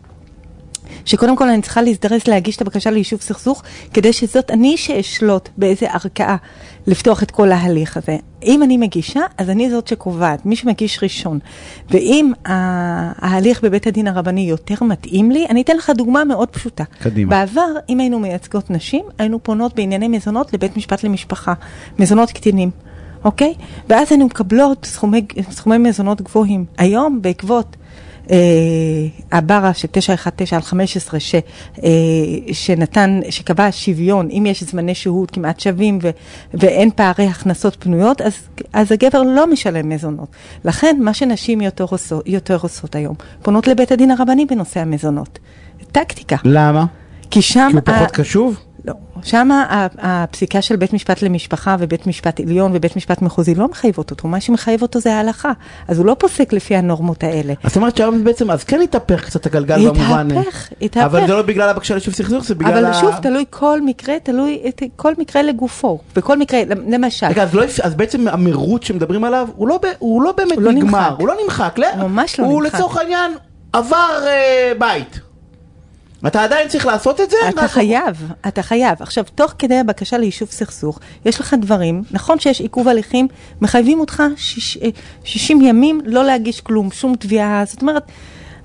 [1.04, 3.62] שקודם כל אני צריכה להזדרז להגיש את הבקשה ליישוב סכסוך,
[3.94, 6.36] כדי שזאת אני שאשלוט באיזה ערכאה
[6.86, 8.16] לפתוח את כל ההליך הזה.
[8.42, 11.38] אם אני מגישה, אז אני זאת שקובעת, מי שמגיש ראשון.
[11.90, 16.84] ואם ההליך בבית הדין הרבני יותר מתאים לי, אני אתן לך דוגמה מאוד פשוטה.
[16.98, 17.30] קדימה.
[17.30, 21.54] בעבר, אם היינו מייצגות נשים, היינו פונות בענייני מזונות לבית משפט למשפחה,
[21.98, 22.70] מזונות קטינים.
[23.24, 23.54] אוקיי?
[23.88, 26.64] ואז היינו מקבלות סכומי, סכומי מזונות גבוהים.
[26.78, 27.76] היום, בעקבות
[29.32, 31.90] הברה של 919 על 15, ש, אה,
[32.52, 36.10] שנתן, שקבע שוויון, אם יש זמני שהות כמעט שווים ו,
[36.54, 38.32] ואין פערי הכנסות פנויות, אז,
[38.72, 40.28] אז הגבר לא משלם מזונות.
[40.64, 45.38] לכן, מה שנשים יותר עושות, יותר עושות היום, פונות לבית הדין הרבני בנושא המזונות.
[45.92, 46.36] טקטיקה.
[46.44, 46.84] למה?
[47.30, 47.68] כי שם...
[47.70, 48.56] כי הוא פחות ה- קשוב?
[48.86, 48.92] לא.
[49.22, 49.48] שם
[49.98, 54.40] הפסיקה של בית משפט למשפחה ובית משפט עליון ובית משפט מחוזי לא מחייבות אותו, מה
[54.40, 55.52] שמחייב אותו זה ההלכה.
[55.88, 57.52] אז הוא לא פוסק לפי הנורמות האלה.
[57.62, 60.28] אז זאת אומרת שהיום בעצם, אז כן התהפך קצת הגלגל במובן...
[60.30, 61.04] התהפך, התהפך.
[61.06, 62.94] אבל זה לא בגלל הבקשה ליישוב סכסוך, זה בגלל אבל ה...
[62.94, 65.98] שוב, תלוי כל מקרה, תלוי את- כל מקרה לגופו.
[66.16, 70.32] בכל מקרה, למשל, רגע, אז, לא, אז בעצם המרוץ שמדברים עליו, הוא לא, הוא לא
[70.36, 71.14] באמת הוא לא נגמר, נמחק.
[71.18, 72.74] הוא לא נמחק, לא, הוא ממש לא הוא נמחק.
[72.74, 73.32] לצורך העניין
[73.72, 73.96] עבר
[74.26, 75.20] אה, בית.
[76.26, 77.36] אתה עדיין צריך לעשות את זה?
[77.48, 79.02] אתה חייב, אתה חייב.
[79.02, 83.28] עכשיו, תוך כדי הבקשה ליישוב סכסוך, יש לך דברים, נכון שיש עיכוב הליכים,
[83.60, 84.88] מחייבים אותך שיש, אה,
[85.24, 88.02] 60 ימים לא להגיש כלום, שום תביעה, זאת אומרת,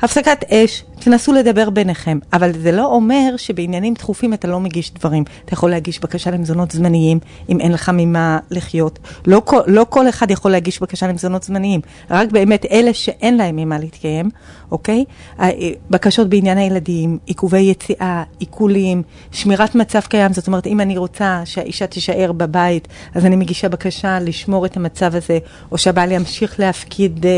[0.02, 5.24] הפסקת אש, תנסו לדבר ביניכם, אבל זה לא אומר שבעניינים דחופים אתה לא מגיש דברים.
[5.46, 9.00] אתה יכול להגיש בקשה למזונות זמניים, אם אין לך ממה לחיות.
[9.28, 13.56] לא, כל- לא כל אחד יכול להגיש בקשה למזונות זמניים, רק באמת אלה שאין להם
[13.56, 14.30] ממה להתקיים,
[14.72, 15.06] אוקיי?
[15.40, 15.46] ה-
[15.90, 21.88] בקשות בעניין הילדים, עיכובי יציאה, עיקולים, שמירת מצב קיים, זאת אומרת, אם אני רוצה שהאישה
[21.88, 25.40] תישאר בבית, אז אני מגישה בקשה לשמור את המצב הזה,
[25.72, 27.32] או שהבעל ימשיך להפקיד אה,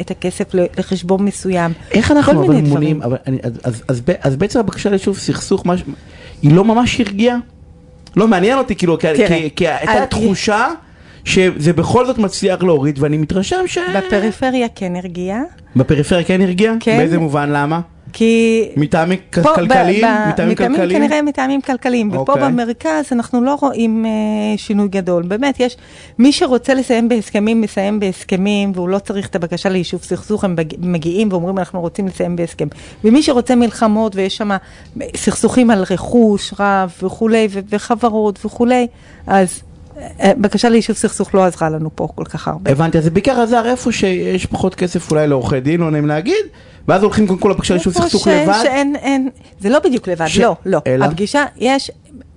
[0.00, 0.44] את הכסף
[0.78, 1.72] לחשבון מסוים.
[1.90, 3.02] איך אנחנו אבל מונעים.
[3.06, 5.82] אבל אני, אז, אז, אז, אז בעצם הבקשה ליישוב סכסוך, מש,
[6.42, 7.36] היא לא ממש הרגיעה?
[8.16, 10.68] לא מעניין אותי, כאילו, כי, תראה, כי, כי הייתה אה, תחושה
[11.26, 13.78] שזה בכל זאת מצליח להוריד, ואני מתרשם ש...
[13.96, 15.42] בפריפריה כן הרגיע,
[15.76, 16.72] בפריפריה כן הרגיע?
[16.80, 16.96] כן.
[16.98, 17.80] באיזה מובן, למה?
[18.12, 18.68] כי...
[18.76, 20.04] מטעמים כלכליים?
[20.28, 20.90] מטעמים כלכליים?
[21.02, 22.42] כנראה מטעמים כלכליים, ופה אוקיי.
[22.48, 24.10] במרכז אנחנו לא רואים אה,
[24.58, 25.22] שינוי גדול.
[25.22, 25.76] באמת, יש,
[26.18, 30.74] מי שרוצה לסיים בהסכמים, מסיים בהסכמים, והוא לא צריך את הבקשה ליישוב סכסוך, הם בג-
[30.78, 32.68] מגיעים ואומרים אנחנו רוצים לסיים בהסכם.
[33.04, 34.50] ומי שרוצה מלחמות ויש שם
[35.16, 38.86] סכסוכים על רכוש רב וכולי, ו- וחברות וכולי,
[39.26, 39.62] אז
[40.38, 42.70] בקשה ליישוב סכסוך לא עזרה לנו פה כל כך הרבה.
[42.70, 46.44] הבנתי, אז זה בעיקר עזר איפה שיש פחות כסף אולי לעורכי דין, לא נעים להגיד,
[46.88, 48.58] ואז הולכים קודם כל לבקשה ליישוב סכסוך לבד.
[48.62, 49.28] שאין, אין,
[49.60, 50.78] זה לא בדיוק לבד, ש- לא, לא.
[50.86, 51.04] אלא?
[51.04, 51.90] הפגישה, יש,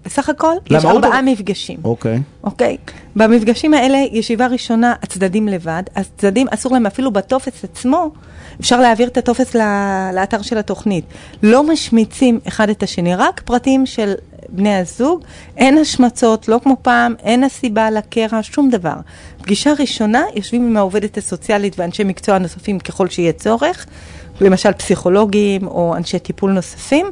[0.06, 0.54] בסך הכל?
[0.70, 1.78] יש הוא ארבעה דור- מפגשים.
[1.84, 2.20] אוקיי.
[2.44, 2.78] אוקיי?
[3.16, 8.12] במפגשים האלה, ישיבה ראשונה, הצדדים לבד, הצדדים אסור להם אפילו בטופס עצמו,
[8.60, 9.56] אפשר להעביר את הטופס
[10.16, 11.06] לאתר של התוכנית.
[11.44, 14.14] לא משמיצים אחד את השני, רק פרטים של
[14.50, 15.24] בני הזוג,
[15.58, 18.96] אין השמצות, לא כמו פעם, אין הסיבה לקרע, שום דבר.
[19.42, 23.86] פגישה ראשונה, יושבים עם העובדת הסוציאלית ואנשי מקצוע נוספים ככל שיהיה צורך,
[24.42, 27.06] למשל פסיכולוגים או אנשי טיפול נוספים,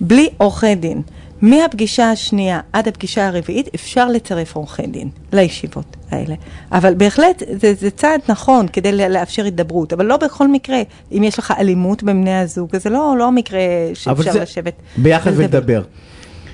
[0.00, 1.02] בלי עורכי דין.
[1.42, 6.34] מהפגישה השנייה עד הפגישה הרביעית אפשר לצרף עורכי דין לישיבות האלה.
[6.72, 10.78] אבל בהחלט זה, זה צעד נכון כדי לאפשר הידברות, אבל לא בכל מקרה.
[11.12, 13.60] אם יש לך אלימות בין בני הזוג, זה לא, לא מקרה
[13.94, 14.74] שאפשר לשבת.
[14.96, 15.82] ביחד ולדבר.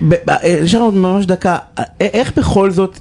[0.02, 2.98] ב- אה, נשאר לנו עוד ממש דקה, אה, איך בכל זאת,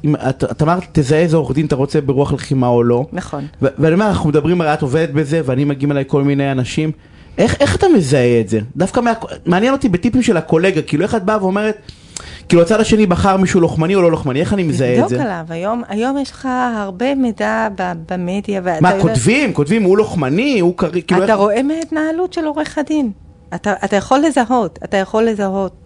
[0.51, 3.45] את אמרת תזהה איזה עורך דין אתה רוצה ברוח לחימה או לא, נכון.
[3.62, 6.91] ואני אומר, אנחנו מדברים, הרי את עובדת בזה, ואני מגיעים אליי כל מיני אנשים,
[7.38, 8.60] איך, איך אתה מזהה את זה?
[8.77, 9.13] דווקא מה,
[9.45, 11.77] מעניין אותי בטיפים של הקולגה, כאילו איך את באה ואומרת,
[12.49, 15.21] כאילו הצד השני בחר מישהו לוחמני או לא לוחמני, איך אני מזהה את זה?
[15.21, 18.62] עליו, היום, היום יש לך הרבה מידע ב- במדיה.
[18.62, 19.53] מה, יודע- כותבים?
[19.53, 21.39] כותבים, הוא לוחמני, הוא קריא, כאילו אתה איך...
[21.39, 23.12] רואה מההתנהלות של עורך הדין.
[23.56, 25.83] אתה, אתה יכול לזהות, אתה יכול לזהות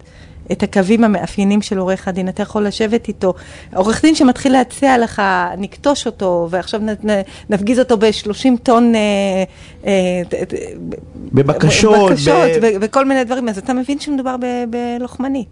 [0.52, 3.34] את הקווים המאפיינים של עורך הדין, אתה יכול לשבת איתו.
[3.74, 5.22] עורך דין שמתחיל להציע לך,
[5.58, 9.00] נקטוש אותו, ועכשיו נ, נ, נפגיז אותו ב-30 טון אה,
[9.86, 10.22] אה,
[11.32, 14.36] בבקשות, בקשות ב- ו- וכל מיני דברים, אז אתה מבין שמדובר
[14.70, 15.44] בלוחמני.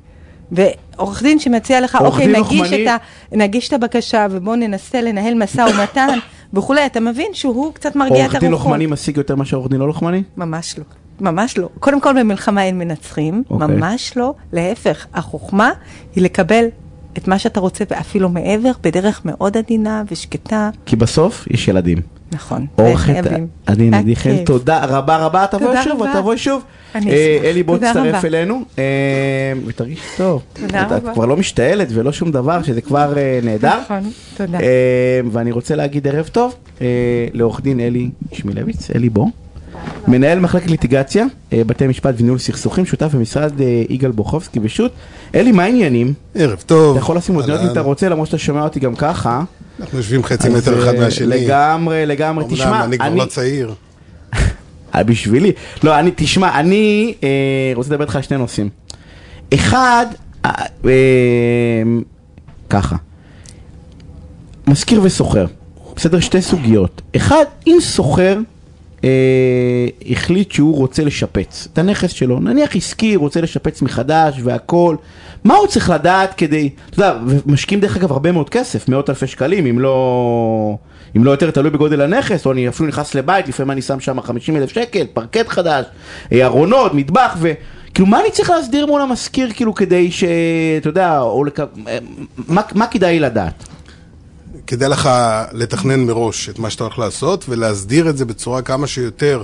[0.53, 2.97] ועורך דין שמציע לך, עורך אוקיי, נגיש לוחמני- את, ה,
[3.37, 6.09] נגיש את הבקשה ובואו ננסה לנהל משא ומתן
[6.55, 8.41] וכולי, אתה מבין שהוא קצת מרגיע את עורך הרוחות.
[8.41, 10.23] דין לוחמני משיג יותר מאשר עורך דין לא לוחמני?
[10.37, 10.85] ממש לא.
[11.21, 11.69] ממש לא.
[11.81, 13.67] קודם כל במלחמה אין מנצחים, אוקיי.
[13.67, 14.35] ממש לא.
[14.53, 15.71] להפך, החוכמה
[16.15, 16.65] היא לקבל
[17.19, 20.71] את מה שאתה רוצה ואפילו מעבר, בדרך מאוד עדינה ושקטה.
[20.87, 21.99] כי בסוף יש ילדים.
[22.33, 22.67] נכון.
[22.75, 24.45] עורכת היה עדי חן.
[24.45, 26.03] תודה רבה רבה, תבואי שוב.
[26.13, 26.63] תבואי שוב.
[26.95, 27.39] אה.
[27.45, 28.25] אלי בוא תצטרף.
[28.25, 28.85] אלינו, אה,
[29.67, 30.43] ותרגיש טוב.
[30.53, 30.97] תודה רבה.
[30.97, 33.81] את כבר לא משתעלת ולא שום דבר, שזה כבר אה, נהדר.
[33.85, 34.59] נכון, תודה.
[35.33, 36.55] ואני רוצה להגיד ערב טוב
[37.33, 39.27] לעורך דין אלי שמילביץ, אלי בוא.
[40.09, 44.93] מנהל מחלקת ליטיגציה, אה, בתי משפט וניהול סכסוכים, שותף במשרד אה, יגאל בוכובסקי ושות'.
[45.35, 46.15] אלי, מה העניינים?
[46.35, 46.97] ערב טוב.
[46.97, 47.67] אתה יכול לשים אוזניות אם.
[47.73, 49.43] אתה רוצה, למרות שאתה שומע אותי גם ככה.
[49.81, 51.27] אנחנו יושבים חצי מטר אחד אה, מהשני.
[51.27, 52.45] לגמרי, לגמרי.
[52.51, 53.75] תשמע, אני כבר לא צעיר.
[54.97, 55.53] בשבילי.
[55.85, 57.15] לא, אני, תשמע, אני
[57.75, 58.69] רוצה לדבר איתך על שני נושאים.
[59.55, 60.07] אחד,
[62.71, 62.97] ככה,
[64.67, 65.47] משכיר וסוחר,
[65.97, 66.21] בסדר?
[66.21, 67.03] שתי סוגיות.
[67.17, 68.39] אחד, אם סוחר
[70.11, 74.97] החליט שהוא רוצה לשפץ את הנכס שלו, נניח עסקי, רוצה לשפץ מחדש והכל,
[75.45, 79.27] מה הוא צריך לדעת כדי, אתה יודע, ומשקיעים דרך אגב הרבה מאוד כסף, מאות אלפי
[79.27, 80.79] שקלים, אם לא,
[81.17, 84.21] אם לא יותר, תלוי בגודל הנכס, או אני אפילו נכנס לבית, לפעמים אני שם שם
[84.21, 85.85] 50 אלף שקל, פרקט חדש,
[86.33, 87.53] אה, ארונות, מטבח, ו...
[87.95, 90.25] כאילו מה אני צריך להסדיר מול המשכיר כאילו כדי ש...
[90.77, 91.59] אתה יודע, או לק...
[92.49, 93.76] מה, מה כדאי לדעת?
[94.67, 95.11] כדאי לך
[95.53, 99.43] לתכנן מראש את מה שאתה הולך לעשות ולהסדיר את זה בצורה כמה שיותר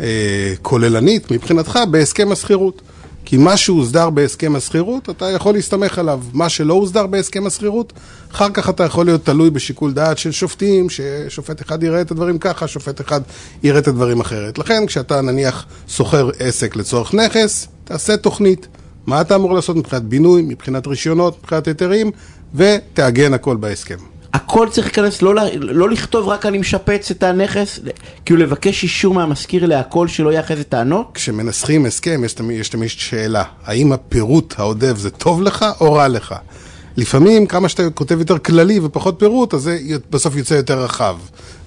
[0.00, 2.82] אה, כוללנית מבחינתך בהסכם השכירות.
[3.26, 6.20] כי מה שהוסדר בהסכם השכירות, אתה יכול להסתמך עליו.
[6.32, 7.92] מה שלא הוסדר בהסכם השכירות,
[8.32, 12.38] אחר כך אתה יכול להיות תלוי בשיקול דעת של שופטים, ששופט אחד יראה את הדברים
[12.38, 13.20] ככה, שופט אחד
[13.62, 14.58] יראה את הדברים אחרת.
[14.58, 18.66] לכן, כשאתה נניח שוכר עסק לצורך נכס, תעשה תוכנית.
[19.06, 22.10] מה אתה אמור לעשות מבחינת בינוי, מבחינת רישיונות, מבחינת היתרים,
[22.54, 24.15] ותעגן הכל בהסכם.
[24.36, 27.80] הכל צריך להיכנס, לא, לא לכתוב רק אני משפץ את הנכס,
[28.24, 31.10] כאילו לבקש אישור מהמשכיר להכל שלא יהיה אחרי זה טענות?
[31.14, 36.08] כשמנסחים הסכם, יש תמיד, יש תמיד שאלה, האם הפירוט העודף זה טוב לך או רע
[36.08, 36.34] לך?
[36.96, 39.78] לפעמים, כמה שאתה כותב יותר כללי ופחות פירוט, אז זה
[40.10, 41.16] בסוף יוצא יותר רחב.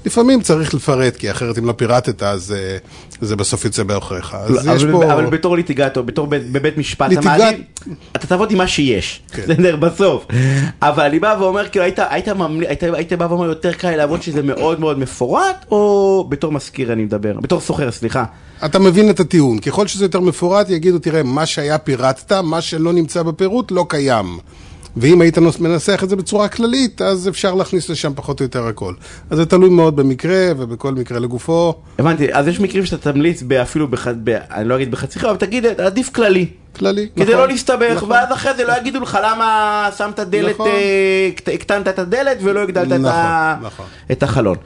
[0.06, 2.78] לפעמים צריך לפרט, כי אחרת אם לא פירטת, אז אה,
[3.22, 4.38] זה בסוף יוצא בעוכריך.
[4.50, 5.14] לא, אבל, פה...
[5.14, 7.60] אבל בתור ליטיגטור, בתור בית, בבית משפט, אתה ליטיגט- מעדיף,
[8.16, 9.42] אתה תעבוד עם מה שיש, כן.
[9.42, 10.26] בסדר, בסוף.
[10.82, 12.66] אבל אני בא ואומר, כאילו, היית, היית, ממל...
[12.66, 17.04] היית, היית בא ואומר יותר קל לעבוד שזה מאוד מאוד מפורט, או בתור מזכיר אני
[17.04, 18.24] מדבר, בתור סוחר, סליחה.
[18.66, 19.60] אתה מבין את הטיעון.
[19.60, 24.38] ככל שזה יותר מפורט, יגידו, תראה, מה שהיה פירטת, מה שלא נמצא בפירוט לא קיים.
[24.98, 28.94] ואם היית מנסח את זה בצורה כללית, אז אפשר להכניס לשם פחות או יותר הכל.
[29.30, 31.74] אז זה תלוי מאוד במקרה, ובכל מקרה לגופו.
[32.00, 34.08] הבנתי, אז יש מקרים שאתה תמליץ אפילו, בח...
[34.24, 34.30] ב...
[34.30, 36.46] אני לא אגיד בחצי אבל תגיד, עדיף כללי.
[36.76, 38.12] כללי, כדי נכון, לא להסתבך, נכון.
[38.12, 40.68] ואז אחרי זה לא יגידו לך למה שמת דלת, נכון.
[40.68, 43.56] אה, הקט- הקטנת את הדלת ולא הגדלת את, ה...
[43.60, 43.86] נכון, נכון.
[44.12, 44.58] את החלון.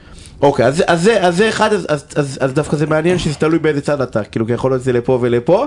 [0.42, 3.34] אוקיי, אז, אז, זה, אז זה אחד, אז, אז, אז, אז דווקא זה מעניין שזה
[3.34, 5.66] תלוי באיזה צד אתה, כאילו כי יכול להיות זה לפה ולפה.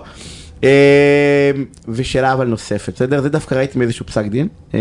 [0.63, 1.51] אה,
[1.87, 3.21] ושאלה אבל נוספת, בסדר?
[3.21, 4.47] זה דווקא ראיתי מאיזשהו פסק דין.
[4.73, 4.79] אה,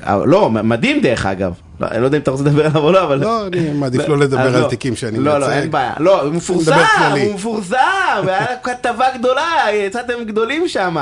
[0.00, 1.54] אבל לא, מדהים דרך אגב.
[1.80, 3.18] לא, אני לא יודע אם אתה רוצה לדבר עליו או לא, אבל...
[3.18, 4.68] לא, אני מעדיף לא לדבר על לא.
[4.68, 5.62] תיקים שאני לא, לא, מייצג.
[5.62, 5.94] אין בעיה.
[5.98, 6.72] לא, הוא מפורסם.
[7.10, 7.76] הוא מפורסם,
[8.26, 10.96] והיה כתבה גדולה, יצאתם גדולים שם.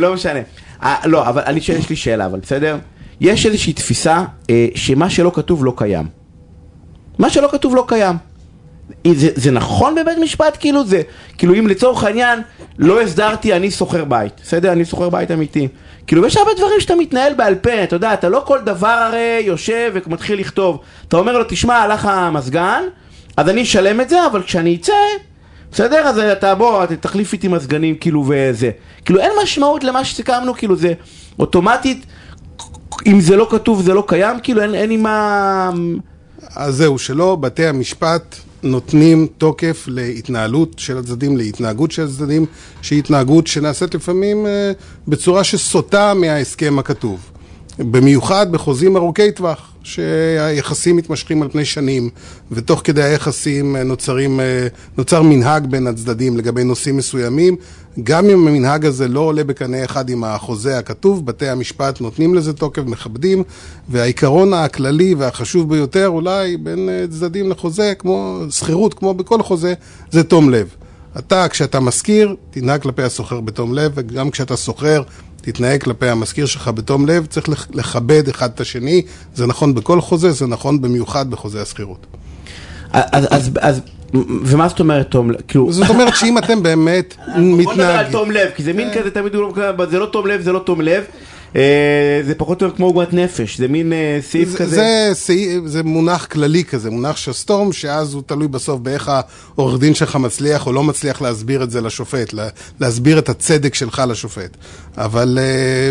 [0.00, 0.40] לא משנה.
[0.82, 2.78] אה, לא, אבל אני יש לי שאלה, אבל בסדר?
[3.20, 6.06] יש איזושהי תפיסה אה, שמה שלא כתוב לא קיים.
[7.18, 8.16] מה שלא כתוב לא קיים.
[9.12, 10.56] זה, זה נכון בבית משפט?
[10.60, 11.02] כאילו זה,
[11.38, 12.40] כאילו אם לצורך העניין
[12.78, 14.72] לא הסדרתי אני שוכר בית, בסדר?
[14.72, 15.68] אני שוכר בית אמיתי.
[16.06, 19.42] כאילו יש הרבה דברים שאתה מתנהל בעל פה, אתה יודע, אתה לא כל דבר הרי
[19.44, 20.78] יושב ומתחיל לכתוב.
[21.08, 22.82] אתה אומר לו, תשמע, הלך המזגן,
[23.36, 24.92] אז אני אשלם את זה, אבל כשאני אצא,
[25.72, 26.06] בסדר?
[26.06, 28.70] אז אתה בוא, תחליף איתי מזגנים, כאילו, וזה.
[29.04, 30.92] כאילו אין משמעות למה שסיכמנו, כאילו זה
[31.38, 32.06] אוטומטית,
[33.06, 35.70] אם זה לא כתוב זה לא קיים, כאילו אין, אין עם מה...
[36.56, 42.46] אז זהו, שלא בתי המשפט נותנים תוקף להתנהלות של הצדדים, להתנהגות של הצדדים,
[42.82, 44.72] שהיא התנהגות שנעשית לפעמים אה,
[45.08, 47.33] בצורה שסוטה מההסכם הכתוב.
[47.78, 52.10] במיוחד בחוזים ארוכי טווח, שהיחסים מתמשכים על פני שנים,
[52.50, 54.66] ותוך כדי היחסים אה, נוצרים, אה,
[54.98, 57.56] נוצר מנהג בין הצדדים לגבי נושאים מסוימים.
[58.02, 62.52] גם אם המנהג הזה לא עולה בקנה אחד עם החוזה הכתוב, בתי המשפט נותנים לזה
[62.52, 63.42] תוקף, מכבדים,
[63.88, 69.74] והעיקרון הכללי והחשוב ביותר אולי בין אה, צדדים לחוזה, כמו שכירות, כמו בכל חוזה,
[70.10, 70.68] זה תום לב.
[71.18, 75.02] אתה, כשאתה משכיר, תנהג כלפי הסוחר בתום לב, וגם כשאתה סוחר,
[75.44, 79.02] תתנהג כלפי המשכיר שלך בתום לב, צריך לכ- לכבד אחד את השני,
[79.34, 82.06] זה נכון בכל חוזה, זה נכון במיוחד בחוזה השכירות.
[82.92, 83.80] אז, אז, אז,
[84.44, 85.36] ומה זאת אומרת תום לב?
[85.48, 85.72] כאילו...
[85.72, 88.12] זאת אומרת שאם אתם באמת בוא נדבר על מתנהגים...
[88.12, 90.58] תום לב, כי זה מין כזה תמיד, הוא לא- זה לא תום לב, זה לא
[90.58, 91.04] תום לב.
[91.56, 91.60] אה,
[92.26, 94.76] זה פחות או יותר כמו עוגמת נפש, זה מין אה, סעיף זה, כזה.
[95.12, 95.34] זה,
[95.66, 99.12] זה מונח כללי כזה, מונח שסתום, שאז הוא תלוי בסוף באיך
[99.54, 102.48] העורך דין שלך מצליח או לא מצליח להסביר את זה לשופט, לה-
[102.80, 104.50] להסביר את הצדק שלך לשופט.
[104.96, 105.38] אבל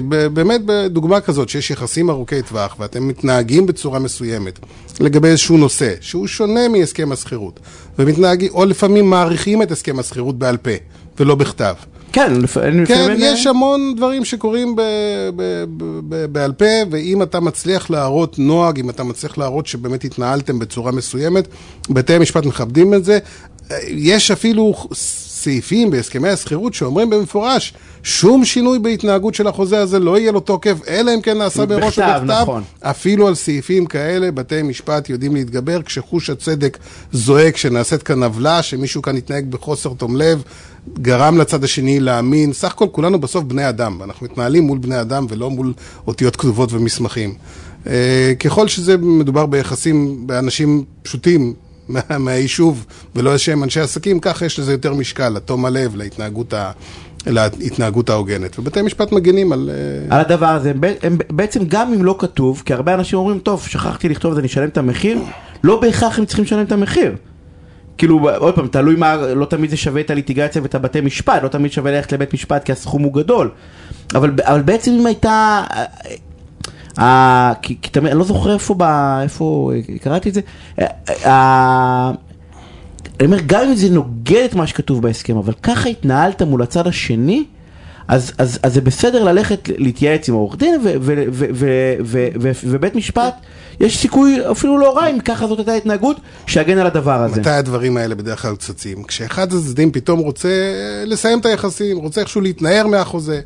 [0.10, 4.60] ב- באמת בדוגמה כזאת, שיש יחסים ארוכי טווח ואתם מתנהגים בצורה מסוימת
[5.00, 7.60] לגבי איזשהו נושא, שהוא שונה מהסכם השכירות,
[8.00, 10.72] ומתנהגים, או לפעמים מעריכים את הסכם השכירות בעל פה,
[11.20, 11.74] ולא בכתב.
[12.14, 12.86] כן, לפעמים...
[12.86, 14.82] כן, לפעמים, יש אה, המון דברים שקורים ב-
[15.36, 20.04] ב- ב- ב- בעל פה, ואם אתה מצליח להראות נוהג, אם אתה מצליח להראות שבאמת
[20.04, 21.48] התנהלתם בצורה מסוימת,
[21.90, 23.20] בתי המשפט מכבדים את זה.
[23.72, 24.74] אה, יש אפילו
[25.44, 27.74] סעיפים בהסכמי השכירות שאומרים במפורש,
[28.04, 32.00] שום שינוי בהתנהגות של החוזה הזה לא יהיה לו תוקף, אלא אם כן נעשה מראש
[32.00, 32.42] או בכתב, בכתב.
[32.42, 32.64] נכון.
[32.82, 36.78] אפילו על סעיפים כאלה, בתי משפט יודעים להתגבר כשחוש הצדק
[37.12, 40.44] זועק שנעשית כאן עוולה, שמישהו כאן התנהג בחוסר תום לב,
[41.02, 42.54] גרם לצד השני להאמין.
[42.54, 45.74] סך הכל כולנו בסוף בני אדם, אנחנו מתנהלים מול בני אדם ולא מול
[46.08, 47.34] אותיות כתובות ומסמכים.
[47.88, 51.54] אה, ככל שזה מדובר ביחסים באנשים פשוטים
[51.88, 56.72] מה- מהיישוב ולא איזשהם אנשי עסקים, ככה יש לזה יותר משקל, לתום הלב, להתנהגות, ה...
[57.26, 58.60] להתנהגות ההוגנת.
[58.60, 59.70] ובתי משפט מגנים על...
[60.10, 63.40] אה, על הדבר הזה, הם, הם בעצם גם אם לא כתוב, כי הרבה אנשים אומרים,
[63.40, 65.20] טוב, שכחתי לכתוב את זה, אני אשלם את המחיר,
[65.64, 67.16] לא בהכרח הם צריכים לשלם את המחיר.
[67.98, 71.48] כאילו, עוד פעם, תלוי מה, לא תמיד זה שווה את הליטיגציה ואת הבתי משפט, לא
[71.48, 73.50] תמיד שווה ללכת לבית משפט כי הסכום הוא גדול.
[74.16, 75.64] אבל, אבל בעצם אם הייתה...
[75.74, 75.84] אה,
[77.00, 78.84] אה, כי, כי תמיד, אני לא זוכר איפה, ב,
[79.22, 80.42] איפה אה, קראתי את זה.
[80.80, 80.88] אה,
[81.26, 82.12] אה,
[83.20, 86.88] אני אומר, גם אם זה נוגד את מה שכתוב בהסכם, אבל ככה התנהלת מול הצד
[86.88, 87.46] השני,
[88.08, 90.82] אז, אז, אז זה בסדר ללכת להתייעץ עם עורך דין,
[92.64, 93.34] ובית משפט,
[93.80, 97.42] יש סיכוי אפילו לא רע אם ככה זאת הייתה התנהגות, שיגן על הדבר הזה.
[97.42, 99.04] מתי הדברים האלה בדרך כלל צצים?
[99.04, 100.50] כשאחד הצדדים פתאום רוצה
[101.06, 103.42] לסיים את היחסים, רוצה איכשהו להתנער מהחוזה,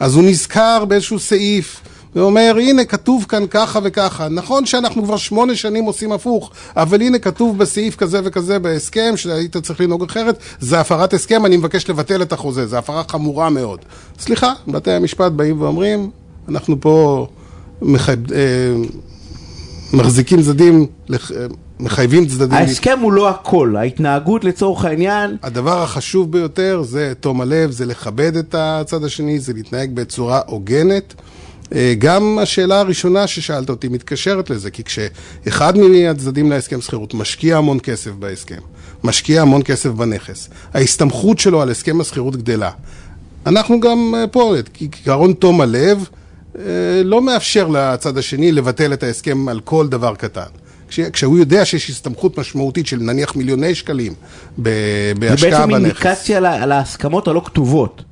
[0.00, 1.80] אז הוא נזכר באיזשהו סעיף.
[2.16, 4.28] ואומר, הנה כתוב כאן ככה וככה.
[4.28, 9.56] נכון שאנחנו כבר שמונה שנים עושים הפוך, אבל הנה כתוב בסעיף כזה וכזה בהסכם, שהיית
[9.56, 13.80] צריך לנהוג אחרת, זה הפרת הסכם, אני מבקש לבטל את החוזה, זו הפרה חמורה מאוד.
[14.18, 16.10] סליחה, בתי המשפט באים ואומרים,
[16.48, 17.26] אנחנו פה
[17.82, 18.12] מחי...
[18.12, 18.74] אה,
[19.92, 21.16] מחזיקים צדדים, אה,
[21.80, 22.58] מחייבים צדדים.
[22.58, 28.36] ההסכם הוא לא הכל, ההתנהגות לצורך העניין, הדבר החשוב ביותר זה תום הלב, זה לכבד
[28.36, 31.14] את הצד השני, זה להתנהג בצורה הוגנת.
[31.74, 37.78] אה, גם השאלה הראשונה ששאלת אותי מתקשרת לזה, כי כשאחד מהצדדים להסכם שכירות משקיע המון
[37.82, 38.58] כסף בהסכם,
[39.04, 42.70] משקיע המון כסף בנכס, ההסתמכות שלו על הסכם השכירות גדלה.
[43.46, 46.08] אנחנו גם אה, פה, את עקרון תום הלב
[46.58, 46.62] אה,
[47.04, 50.42] לא מאפשר לצד השני לבטל את ההסכם על כל דבר קטן.
[50.88, 54.12] כש- כשהוא יודע שיש הסתמכות משמעותית של נניח מיליוני שקלים
[54.64, 54.70] זה
[55.18, 55.84] בהשקעה בעצם בנכס.
[56.04, 58.02] אינדיקציה על ה- על ההסכמות הלא כתובות.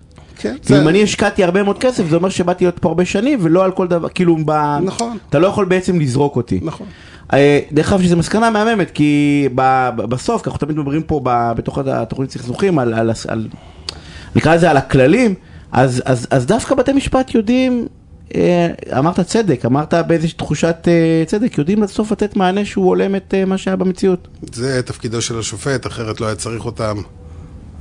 [0.41, 3.05] כן, כי זה- אם אני השקעתי הרבה מאוד כסף, זה אומר שבאתי להיות פה הרבה
[3.05, 4.79] שנים, ולא על כל דבר, כאילו, ב...
[4.85, 5.17] נכון.
[5.29, 6.61] אתה לא יכול בעצם לזרוק אותי.
[6.63, 6.87] נכון.
[7.33, 11.53] אה, דרך אגב, שזו מסקנה מהממת, כי ב- בסוף, כי אנחנו תמיד מדברים פה ב-
[11.57, 13.49] בתוך התוכנית סכסוכים, על, על, על,
[14.37, 15.35] נקרא לזה על הכללים,
[15.73, 17.87] אז, אז, אז דווקא בתי משפט יודעים,
[18.35, 23.35] אה, אמרת צדק, אמרת באיזושהי תחושת אה, צדק, יודעים בסוף לתת מענה שהוא הולם את
[23.47, 24.29] מה שהיה במציאות.
[24.53, 26.97] זה תפקידו של השופט, אחרת לא היה צריך אותם.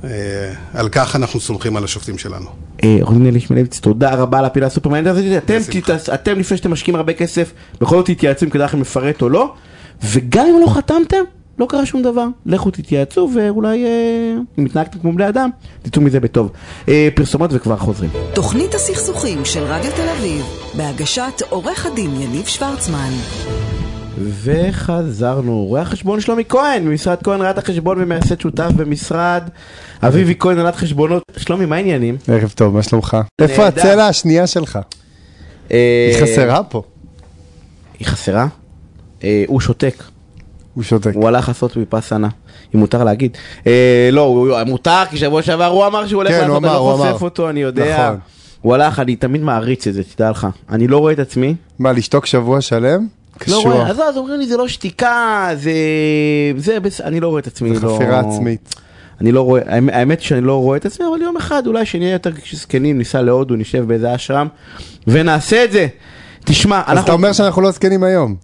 [0.04, 2.46] אה, על כך אנחנו סומכים על השופטים שלנו.
[2.84, 5.24] אה, עורך דין אלי שמלביץ, תודה רבה על הפינה הסופרמנט הזאת,
[6.14, 9.54] אתם, לפני שאתם משקיעים הרבה כסף, בכל זאת תתייעצו אם כדאי לכם לפרט או לא,
[10.04, 11.22] וגם אם לא חתמתם,
[11.58, 13.90] לא קרה שום דבר, לכו תתייעצו ואולי אה,
[14.58, 15.50] אם התנהגתם כמו בני אדם,
[15.82, 16.50] תצאו מזה בטוב.
[17.14, 18.10] פרסומות וכבר חוזרים.
[18.34, 20.44] תוכנית הסכסוכים של רדיו תל אביב,
[20.76, 23.10] בהגשת עורך הדין יניב שוורצמן.
[24.20, 29.42] וחזרנו, רואה החשבון שלומי כהן, ממשרד כהן ראיית החשבון ומייסד שותף במשרד
[30.02, 31.22] אביבי כהן ראיית חשבונות.
[31.36, 32.16] שלומי, מה העניינים?
[32.28, 33.16] ערב טוב, מה שלומך?
[33.38, 33.66] איפה.
[33.66, 34.78] הצלע השנייה שלך?
[35.72, 36.82] אה, היא חסרה פה.
[37.98, 38.46] היא חסרה?
[39.24, 40.02] אה, הוא שותק.
[40.74, 41.12] הוא שותק.
[41.14, 42.28] הוא הלך לעשות ויפאסנה,
[42.74, 43.36] אם מותר להגיד.
[43.66, 47.22] אה, לא, מותר, כי שבוע שעבר הוא אמר שהוא הולך כן, לעשות, אני לא חושף.
[47.22, 48.06] אותו, אני יודע.
[48.06, 48.18] נכון.
[48.60, 50.46] הוא הלך, אני תמיד מעריץ את זה, תדע לך.
[50.70, 51.54] אני לא רואה את עצמי.
[51.78, 53.06] מה, לשתוק שבוע שלם?
[53.48, 53.64] לא קשוח.
[53.64, 55.72] רואה, אז אז אומרים לי זה לא שתיקה, זה...
[56.56, 57.74] זה, בס- אני לא רואה את עצמי.
[57.76, 57.94] זה לא...
[57.96, 58.74] חפירה עצמית.
[59.20, 62.30] אני לא רואה, האמת- שאני לא רואה את עצמי, אבל יום אחד אולי שנהיה יותר
[62.52, 64.48] זקנים, ניסע להודו, נשב באיזה אשרם,
[65.06, 65.86] ונעשה את זה.
[66.44, 68.34] תשמע, אז אתה אומר שאנחנו לא זקנים היום.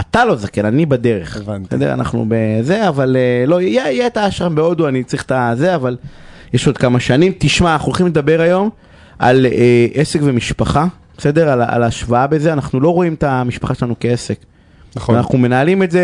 [0.00, 1.36] אתה לא זקן, אני בדרך.
[1.36, 1.66] הבנתי.
[1.76, 5.74] בסדר, אנחנו בזה, אבל אה, לא, יהיה, יהיה את האשרם בהודו, אני צריך את הזה,
[5.74, 5.96] אבל
[6.52, 7.32] יש עוד כמה שנים.
[7.38, 8.70] תשמע, אנחנו הולכים לדבר היום
[9.18, 9.52] על אה,
[9.94, 10.86] עסק ומשפחה,
[11.20, 11.48] בסדר?
[11.48, 14.38] על, על ההשוואה בזה, אנחנו לא רואים את המשפחה שלנו כעסק.
[14.96, 15.14] נכון.
[15.14, 16.02] אנחנו מנהלים את זה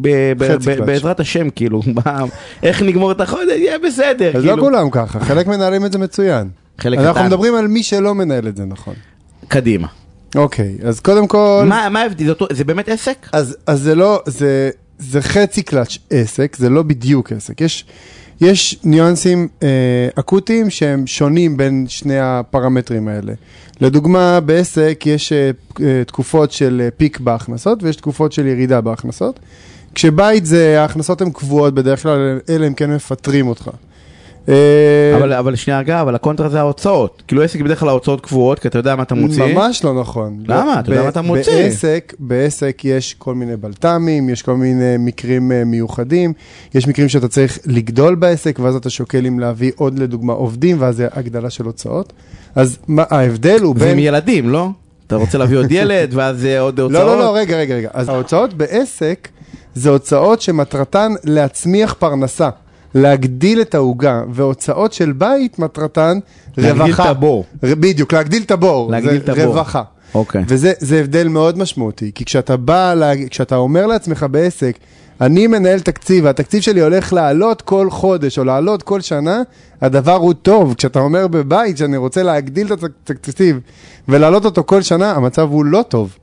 [0.00, 0.84] ב- ב- ב-.
[0.86, 1.80] בעזרת השם, כאילו,
[2.62, 4.36] איך נגמור את החודש, יהיה בסדר.
[4.36, 4.62] אז לא כאילו.
[4.62, 6.48] כולם ככה, חלק מנהלים את זה מצוין.
[6.78, 7.26] חלק אנחנו קטן.
[7.26, 8.94] מדברים על מי שלא מנהל את זה נכון.
[9.48, 9.88] קדימה.
[10.36, 11.64] אוקיי, אז קודם כל...
[11.66, 12.26] מה ההבדל?
[12.26, 13.26] זה זה באמת עסק?
[13.32, 17.60] אז, אז זה לא, זה, זה חצי קלאץ' עסק, זה לא בדיוק עסק.
[17.60, 17.84] יש,
[18.40, 19.68] יש ניואנסים אה,
[20.14, 23.32] אקוטיים שהם שונים בין שני הפרמטרים האלה.
[23.80, 29.40] לדוגמה, בעסק יש אה, אה, תקופות של אה, פיק בהכנסות ויש תקופות של ירידה בהכנסות.
[29.94, 33.70] כשבית זה, ההכנסות הן קבועות בדרך כלל, אלא אם כן מפטרים אותך.
[34.48, 37.22] אה, אבל, אבל שנייה רגע, אבל הקונטרה זה ההוצאות.
[37.26, 39.54] כאילו עסק בדרך כלל ההוצאות קבועות, כי אתה יודע מה אתה מוציא.
[39.54, 40.38] ממש לא נכון.
[40.46, 40.80] למה?
[40.80, 41.52] אתה יודע מה אתה מוציא.
[41.52, 46.32] בעסק, בעסק יש כל מיני בלת"מים, יש כל מיני מקרים אה, מיוחדים,
[46.74, 50.96] יש מקרים שאתה צריך לגדול בעסק, ואז אתה שוקל אם להביא עוד לדוגמה עובדים, ואז
[50.96, 52.12] זה הגדלה של הוצאות.
[52.54, 53.92] אז מה, ההבדל הוא זה בין...
[53.92, 54.68] עם ילדים, לא?
[55.06, 57.06] אתה רוצה להביא עוד ילד, ואז אה, עוד הוצאות?
[57.06, 57.88] לא, לא, לא, רגע, רגע, רגע.
[57.92, 59.28] אז ההוצאות בעסק
[59.74, 62.48] זה הוצאות שמטרתן להצמיח פרנסה,
[62.98, 66.18] להגדיל את העוגה, והוצאות של בית מטרתן
[66.56, 67.04] להגדיל רווחה.
[67.04, 67.44] את הבור.
[67.62, 68.90] בדיוק, להגדיל את הבור.
[68.90, 69.44] להגדיל את הבור.
[69.44, 69.82] רווחה.
[70.14, 70.44] אוקיי.
[70.48, 74.78] וזה זה הבדל מאוד משמעותי, כי כשאתה בא, לה, כשאתה אומר לעצמך בעסק,
[75.20, 79.42] אני מנהל תקציב, והתקציב שלי הולך לעלות כל חודש או לעלות כל שנה,
[79.80, 80.74] הדבר הוא טוב.
[80.74, 83.60] כשאתה אומר בבית שאני רוצה להגדיל את התקציב
[84.08, 86.16] ולהעלות אותו כל שנה, המצב הוא לא טוב.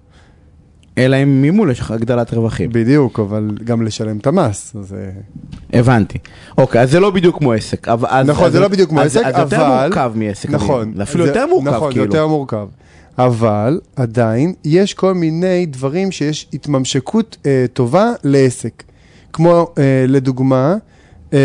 [0.97, 2.69] אלא אם ממול יש לך הגדלת רווחים.
[2.73, 4.75] בדיוק, אבל גם לשלם את המס.
[4.79, 5.09] אז, אה,
[5.79, 6.17] הבנתי.
[6.57, 7.87] אוקיי, אז זה לא בדיוק כמו עסק.
[7.87, 9.41] אבל- אז- נכון, אז- זה לא בדיוק כמו אז- עסק, אבל...
[9.43, 10.49] אז יותר מורכב מעסק.
[10.49, 10.91] נכון.
[10.95, 12.05] אני- אפילו זה- יותר מורכב, נכון, כאילו.
[12.05, 12.67] יותר מורכב.
[13.17, 18.83] אבל עדיין יש כל מיני דברים שיש התממשקות אה, טובה לעסק.
[19.33, 20.75] כמו אה, לדוגמה,
[21.33, 21.39] אה,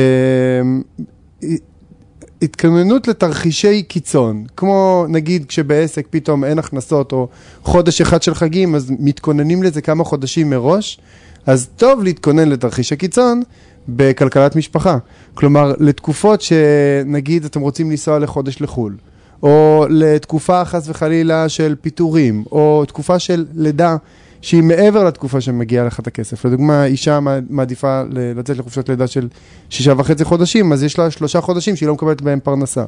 [2.43, 7.28] התכוננות לתרחישי קיצון, כמו נגיד כשבעסק פתאום אין הכנסות או
[7.62, 11.01] חודש אחד של חגים, אז מתכוננים לזה כמה חודשים מראש,
[11.47, 13.43] אז טוב להתכונן לתרחיש הקיצון
[13.88, 14.99] בכלכלת משפחה.
[15.34, 18.97] כלומר, לתקופות שנגיד אתם רוצים לנסוע לחודש לחו"ל,
[19.43, 23.97] או לתקופה חס וחלילה של פיטורים, או תקופה של לידה.
[24.43, 26.45] שהיא מעבר לתקופה שמגיע לך את הכסף.
[26.45, 28.03] לדוגמה, אישה מע- מעדיפה
[28.36, 29.28] לצאת לחופשת לידה של
[29.70, 32.84] שישה וחצי חודשים, אז יש לה שלושה חודשים שהיא לא מקבלת בהם פרנסה.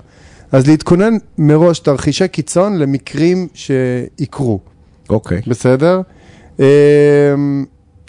[0.53, 4.61] אז להתכונן מראש תרחישי קיצון למקרים שיקרו,
[5.11, 5.41] אוקיי.
[5.47, 6.01] בסדר?
[6.59, 6.65] אמ,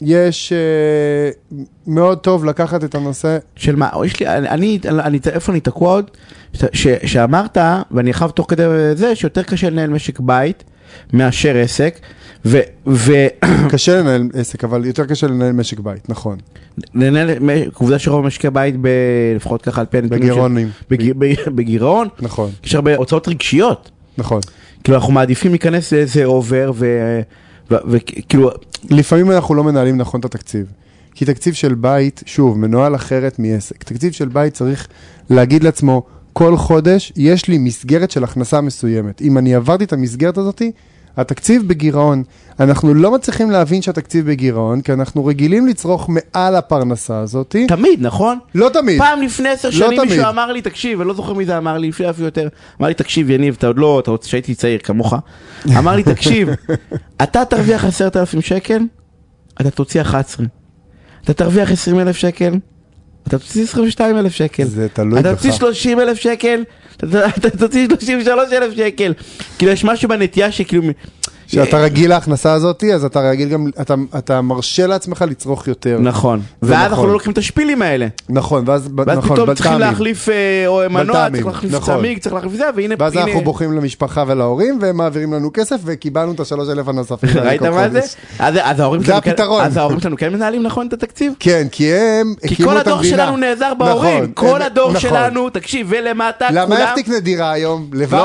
[0.02, 3.90] יש אה, מאוד טוב לקחת את הנושא, של מה?
[4.06, 6.12] יש לי, אני, אני, אני, איפה אני תקוע עוד?
[6.74, 7.58] ש, שאמרת,
[7.92, 8.64] ואני חייב תוך כדי
[8.96, 10.64] זה, שיותר קשה לנהל משק בית
[11.14, 12.00] מאשר עסק,
[12.46, 12.60] ו...
[12.88, 13.12] ו
[13.72, 16.38] קשה לנהל עסק, אבל יותר קשה לנהל משק בית, נכון.
[16.96, 17.30] לנהל,
[17.74, 18.88] עובדה שרוב משקי בית, ב,
[19.36, 20.70] לפחות ככה על פי הנתונים, בגירעונים.
[20.80, 23.92] של- בג, בג, בגירעון, נכון, יש הרבה הוצאות רגשיות.
[24.18, 24.42] נכון.
[24.84, 26.72] כאילו אנחנו מעדיפים להיכנס לאיזה אובר,
[27.72, 28.50] וכאילו,
[28.90, 30.66] לפעמים אנחנו לא מנהלים נכון את התקציב.
[31.16, 33.84] כי תקציב של בית, שוב, מנוהל אחרת מעסק.
[33.84, 34.88] תקציב של בית צריך
[35.30, 39.22] להגיד לעצמו, כל חודש יש לי מסגרת של הכנסה מסוימת.
[39.22, 40.62] אם אני עברתי את המסגרת הזאת,
[41.18, 42.24] התקציב בגירעון.
[42.60, 47.56] אנחנו לא מצליחים להבין שהתקציב בגירעון, כי אנחנו רגילים לצרוך מעל הפרנסה הזאת.
[47.68, 48.40] תמיד, נכון?
[48.56, 49.00] לא תמיד.
[49.00, 50.20] פעם לפני עשר לא שנים מישהו תמיד.
[50.20, 52.48] אמר לי, תקשיב, אני לא זוכר מי זה אמר לי, לפני אפילו יותר,
[52.80, 55.14] אמר לי, תקשיב, יניב, אתה עוד לא, אתה רוצה שהייתי צעיר כמוך,
[55.80, 56.50] אמר לי, תקשיב,
[57.24, 58.84] אתה תרוויח עשרת אלפים שקל,
[59.62, 60.46] אתה תוציא 11.
[61.24, 62.54] אתה תרוויח עשרים אלף שקל,
[63.28, 64.64] אתה תוציא עשרים ושתיים אלף שקל.
[64.64, 65.36] זה תלוי אתה בך.
[65.36, 66.64] תוציא שלושים אלף שקל,
[66.98, 69.14] אתה אתה תוציא שלושים ושלוש אלף שקל.
[69.58, 70.84] כאילו, יש משהו בנטייה שכאילו...
[71.62, 75.98] כשאתה רגיל להכנסה הזאת, אז אתה רגיל גם, אתה, אתה מרשה לעצמך לצרוך יותר.
[76.02, 76.42] נכון.
[76.62, 76.86] ואז נכון.
[76.90, 78.08] אנחנו לא לוקחים את השפילים האלה.
[78.30, 79.92] נכון, ואז, ואז נכון, פתאום צריכים בלת"מים.
[79.92, 80.34] להחליף אה,
[80.68, 81.98] או מנוע, בלת"מים, צריך להחליף נכון.
[81.98, 82.96] צמיג, צריך להחליף זה, והנה...
[83.00, 87.30] ואז הנה- אנחנו בוכים למשפחה ולהורים, והם מעבירים לנו כסף, וקיבלנו את השלוש אלף הנוספים.
[87.46, 88.00] ראית מה זה?
[88.40, 89.64] אז אז ההורים זה כן- הפתרון.
[89.66, 91.34] אז ההורים שלנו כן מנהלים נכון את התקציב?
[91.40, 93.04] כן, כי הם כי כל הדור.
[93.04, 95.02] שלנו נעזר בהורים, נכון, כל הדור נכון.
[95.02, 96.62] שלנו, תקשיב, ולמטה כולם...
[96.72, 97.90] למה איך תקנה דירה היום?
[97.94, 98.20] לבד?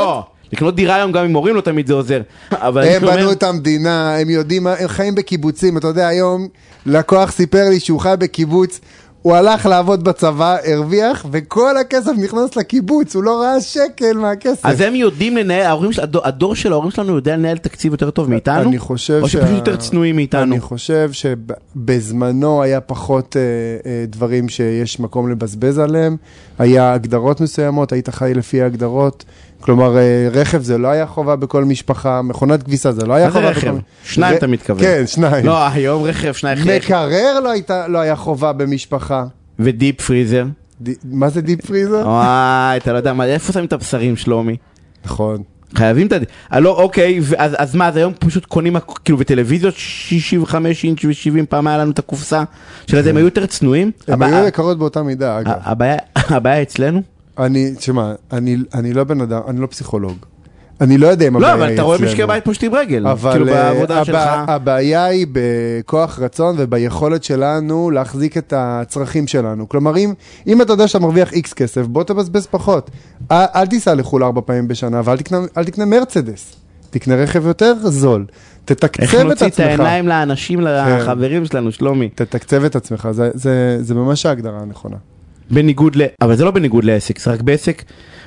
[0.52, 2.20] לקנות דירה היום גם עם הורים לא תמיד זה עוזר.
[2.52, 5.78] אבל הם אני אומר- בנו את המדינה, הם יודעים, הם חיים בקיבוצים.
[5.78, 6.48] אתה יודע, היום
[6.86, 8.80] לקוח סיפר לי שהוא חי בקיבוץ,
[9.22, 14.66] הוא הלך לעבוד בצבא, הרוויח, וכל הכסף נכנס לקיבוץ, הוא לא ראה שקל מהכסף.
[14.66, 18.30] אז הם יודעים לנהל, ההורים הדור- הדור של ההורים שלנו יודע לנהל תקציב יותר טוב
[18.30, 18.68] מאיתנו?
[18.68, 20.52] אני חושב או שפשוט יותר צנועים מאיתנו?
[20.52, 23.42] אני חושב שבזמנו היה פחות אה,
[23.90, 26.16] אה, דברים שיש מקום לבזבז עליהם,
[26.58, 29.24] היה הגדרות מסוימות, היית חי לפי ההגדרות.
[29.60, 30.02] כלומר, אה,
[30.32, 33.68] רכב זה לא היה חובה בכל משפחה, מכונת כביסה זה לא היה חובה רכב?
[33.68, 33.78] בכל...
[34.04, 34.82] שניים ר- אתה מתכוון.
[34.82, 35.46] כן, שניים.
[35.46, 39.24] לא, היום רכב, שניים, מקרר לא, הייתה, לא היה חובה במשפחה.
[39.58, 40.46] ו deep freezer.
[40.82, 40.88] ד...
[41.04, 42.02] מה זה deep freezer?
[42.08, 44.56] וואי, אתה לא יודע מה, איפה שמים את הבשרים שלומי?
[45.04, 45.42] נכון.
[45.74, 46.16] חייבים את ה...
[46.52, 51.46] אה, לא, אוקיי, ואז, אז מה, אז היום פשוט קונים, כאילו, בטלוויזיות 65 אינץ' ו-70
[51.48, 52.42] פעם היה לנו את הקופסה
[52.86, 53.90] של הזה, הם היו יותר צנועים.
[54.08, 55.52] הבע- היו יקרות באותה מידה, אגב.
[56.16, 57.02] הבעיה אצלנו?
[57.38, 60.16] אני, תשמע, אני, אני לא בן אדם, אני לא פסיכולוג.
[60.80, 62.10] אני לא יודע אם לא, הבעיה אבל היא אתה רואה אצלנו.
[62.10, 63.06] משקי בית פושטים רגל.
[63.06, 64.18] אבל כאילו, אה, בעבודה הבע- שלך.
[64.48, 69.68] הבעיה היא בכוח רצון וביכולת שלנו להחזיק את הצרכים שלנו.
[69.68, 70.12] כלומר, אם,
[70.46, 72.90] אם אתה יודע שאתה מרוויח איקס כסף, בוא תבזבז פחות.
[73.32, 76.52] אל, אל תיסע לחו"ל ארבע פעמים בשנה, ואל תקנה, אל תקנה מרצדס.
[76.90, 78.26] תקנה רכב יותר זול.
[78.64, 79.56] תתקצב איך את נוציא את עצמך.
[79.66, 79.68] כן.
[79.68, 82.08] העיניים לאנשים, לחברים שלנו, שלומי?
[82.14, 84.96] תתקצב את עצמך, זה, זה, זה ממש ההגדרה הנכונה.
[85.50, 86.02] בניגוד ל...
[86.22, 87.82] אבל זה לא בניגוד לעסק, זה רק בעסק.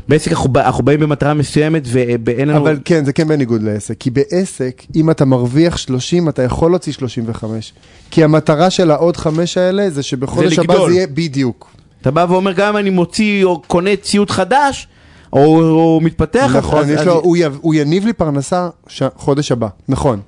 [0.07, 1.83] בעסק אנחנו, אנחנו באים במטרה מסוימת
[2.25, 2.57] ואין לנו...
[2.57, 3.95] אבל כן, זה כן בניגוד לעסק.
[3.99, 7.73] כי בעסק, אם אתה מרוויח 30, אתה יכול להוציא 35.
[8.11, 10.85] כי המטרה של העוד חמש האלה זה שבחודש הבא.
[10.85, 11.71] זה יהיה בדיוק.
[12.01, 14.87] אתה בא ואומר, גם אם אני מוציא או קונה ציוד חדש,
[15.33, 19.03] או, או מתפתח, נכון, אז, יש אז, לו, הוא, יב, הוא יניב לי פרנסה ש...
[19.15, 19.67] חודש הבא.
[19.89, 20.19] נכון,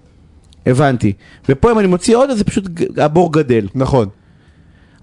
[0.65, 1.13] הבנתי.
[1.49, 2.65] ופה אם אני מוציא עוד, אז זה פשוט
[2.97, 3.67] הבור גדל.
[3.75, 4.07] נכון.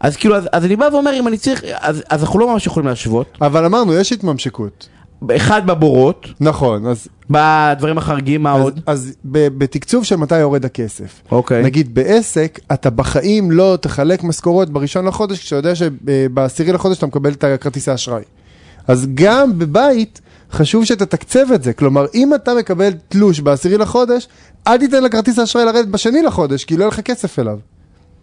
[0.00, 2.66] אז כאילו, אז, אז אני בא ואומר, אם אני צריך, אז, אז אנחנו לא ממש
[2.66, 3.38] יכולים להשוות.
[3.40, 4.88] אבל אמרנו, יש התממשקות.
[5.36, 8.80] אחד בבורות, נכון, אז, בדברים החריגים, מה אז, עוד?
[8.86, 11.22] אז ב, בתקצוב של מתי יורד הכסף.
[11.32, 11.62] אוקיי.
[11.62, 17.32] נגיד בעסק, אתה בחיים לא תחלק משכורות בראשון לחודש, כשאתה יודע שבעשירי לחודש אתה מקבל
[17.32, 18.22] את הכרטיסי אשראי.
[18.88, 20.20] אז גם בבית,
[20.52, 21.72] חשוב שתתקצב את זה.
[21.72, 24.28] כלומר, אם אתה מקבל תלוש בעשירי לחודש,
[24.66, 27.58] אל תיתן לכרטיס האשראי לרדת בשני לחודש, כי לא יהיה לך כסף אליו.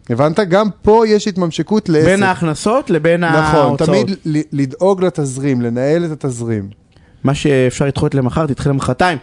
[0.10, 0.40] הבנת?
[0.40, 2.06] גם פה יש התממשקות לעסק.
[2.06, 3.90] בין ההכנסות לבין נכון, ההוצאות.
[3.90, 6.70] תמיד ל- לדאוג לתזרים, לנהל את התזרים.
[7.24, 9.18] מה שאפשר לדחות למחר, תדחה למחרתיים.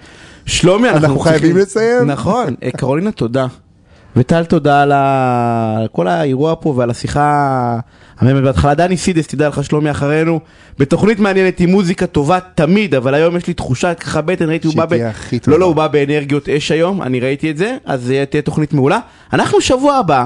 [0.46, 2.10] שלומי, אנחנו, אנחנו חייבים לסיים.
[2.10, 2.54] נכון.
[2.76, 3.46] קרולינה, תודה.
[4.16, 7.78] וטל, תודה על ה- על כל האירוע פה ועל השיחה
[8.18, 8.74] המהממת בהתחלה.
[8.74, 10.40] דני סידס, תדע לך, שלומי אחרינו,
[10.78, 14.76] בתוכנית מעניינת עם מוזיקה טובה תמיד, אבל היום יש לי תחושה ככה בטן, ראיתי, הוא
[14.76, 14.88] בא ב...
[14.88, 15.56] תהיה הכי לא, טובה.
[15.58, 18.98] לא, הוא בא באנרגיות אש היום, אני ראיתי את זה, אז תהיה תוכנית מעולה.
[19.32, 20.24] אנחנו שבוע הבא,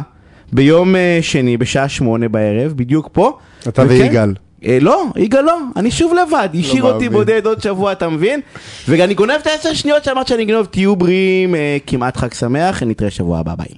[0.52, 3.38] ביום אה, שני, בשעה שמונה בערב, בדיוק פה.
[3.68, 4.34] אתה וכן, ויגאל.
[4.66, 7.12] אה, לא, יגאל לא, אני שוב לבד, השאיר אותי מאמין.
[7.12, 8.40] בודד עוד שבוע, אתה מבין?
[8.88, 13.10] ואני גונב את העשר שניות שאמרת שאני אגנוב, תהיו בריאים, אה, כמעט חג שמח, נתראה
[13.10, 13.68] שבוע הבא, ביי.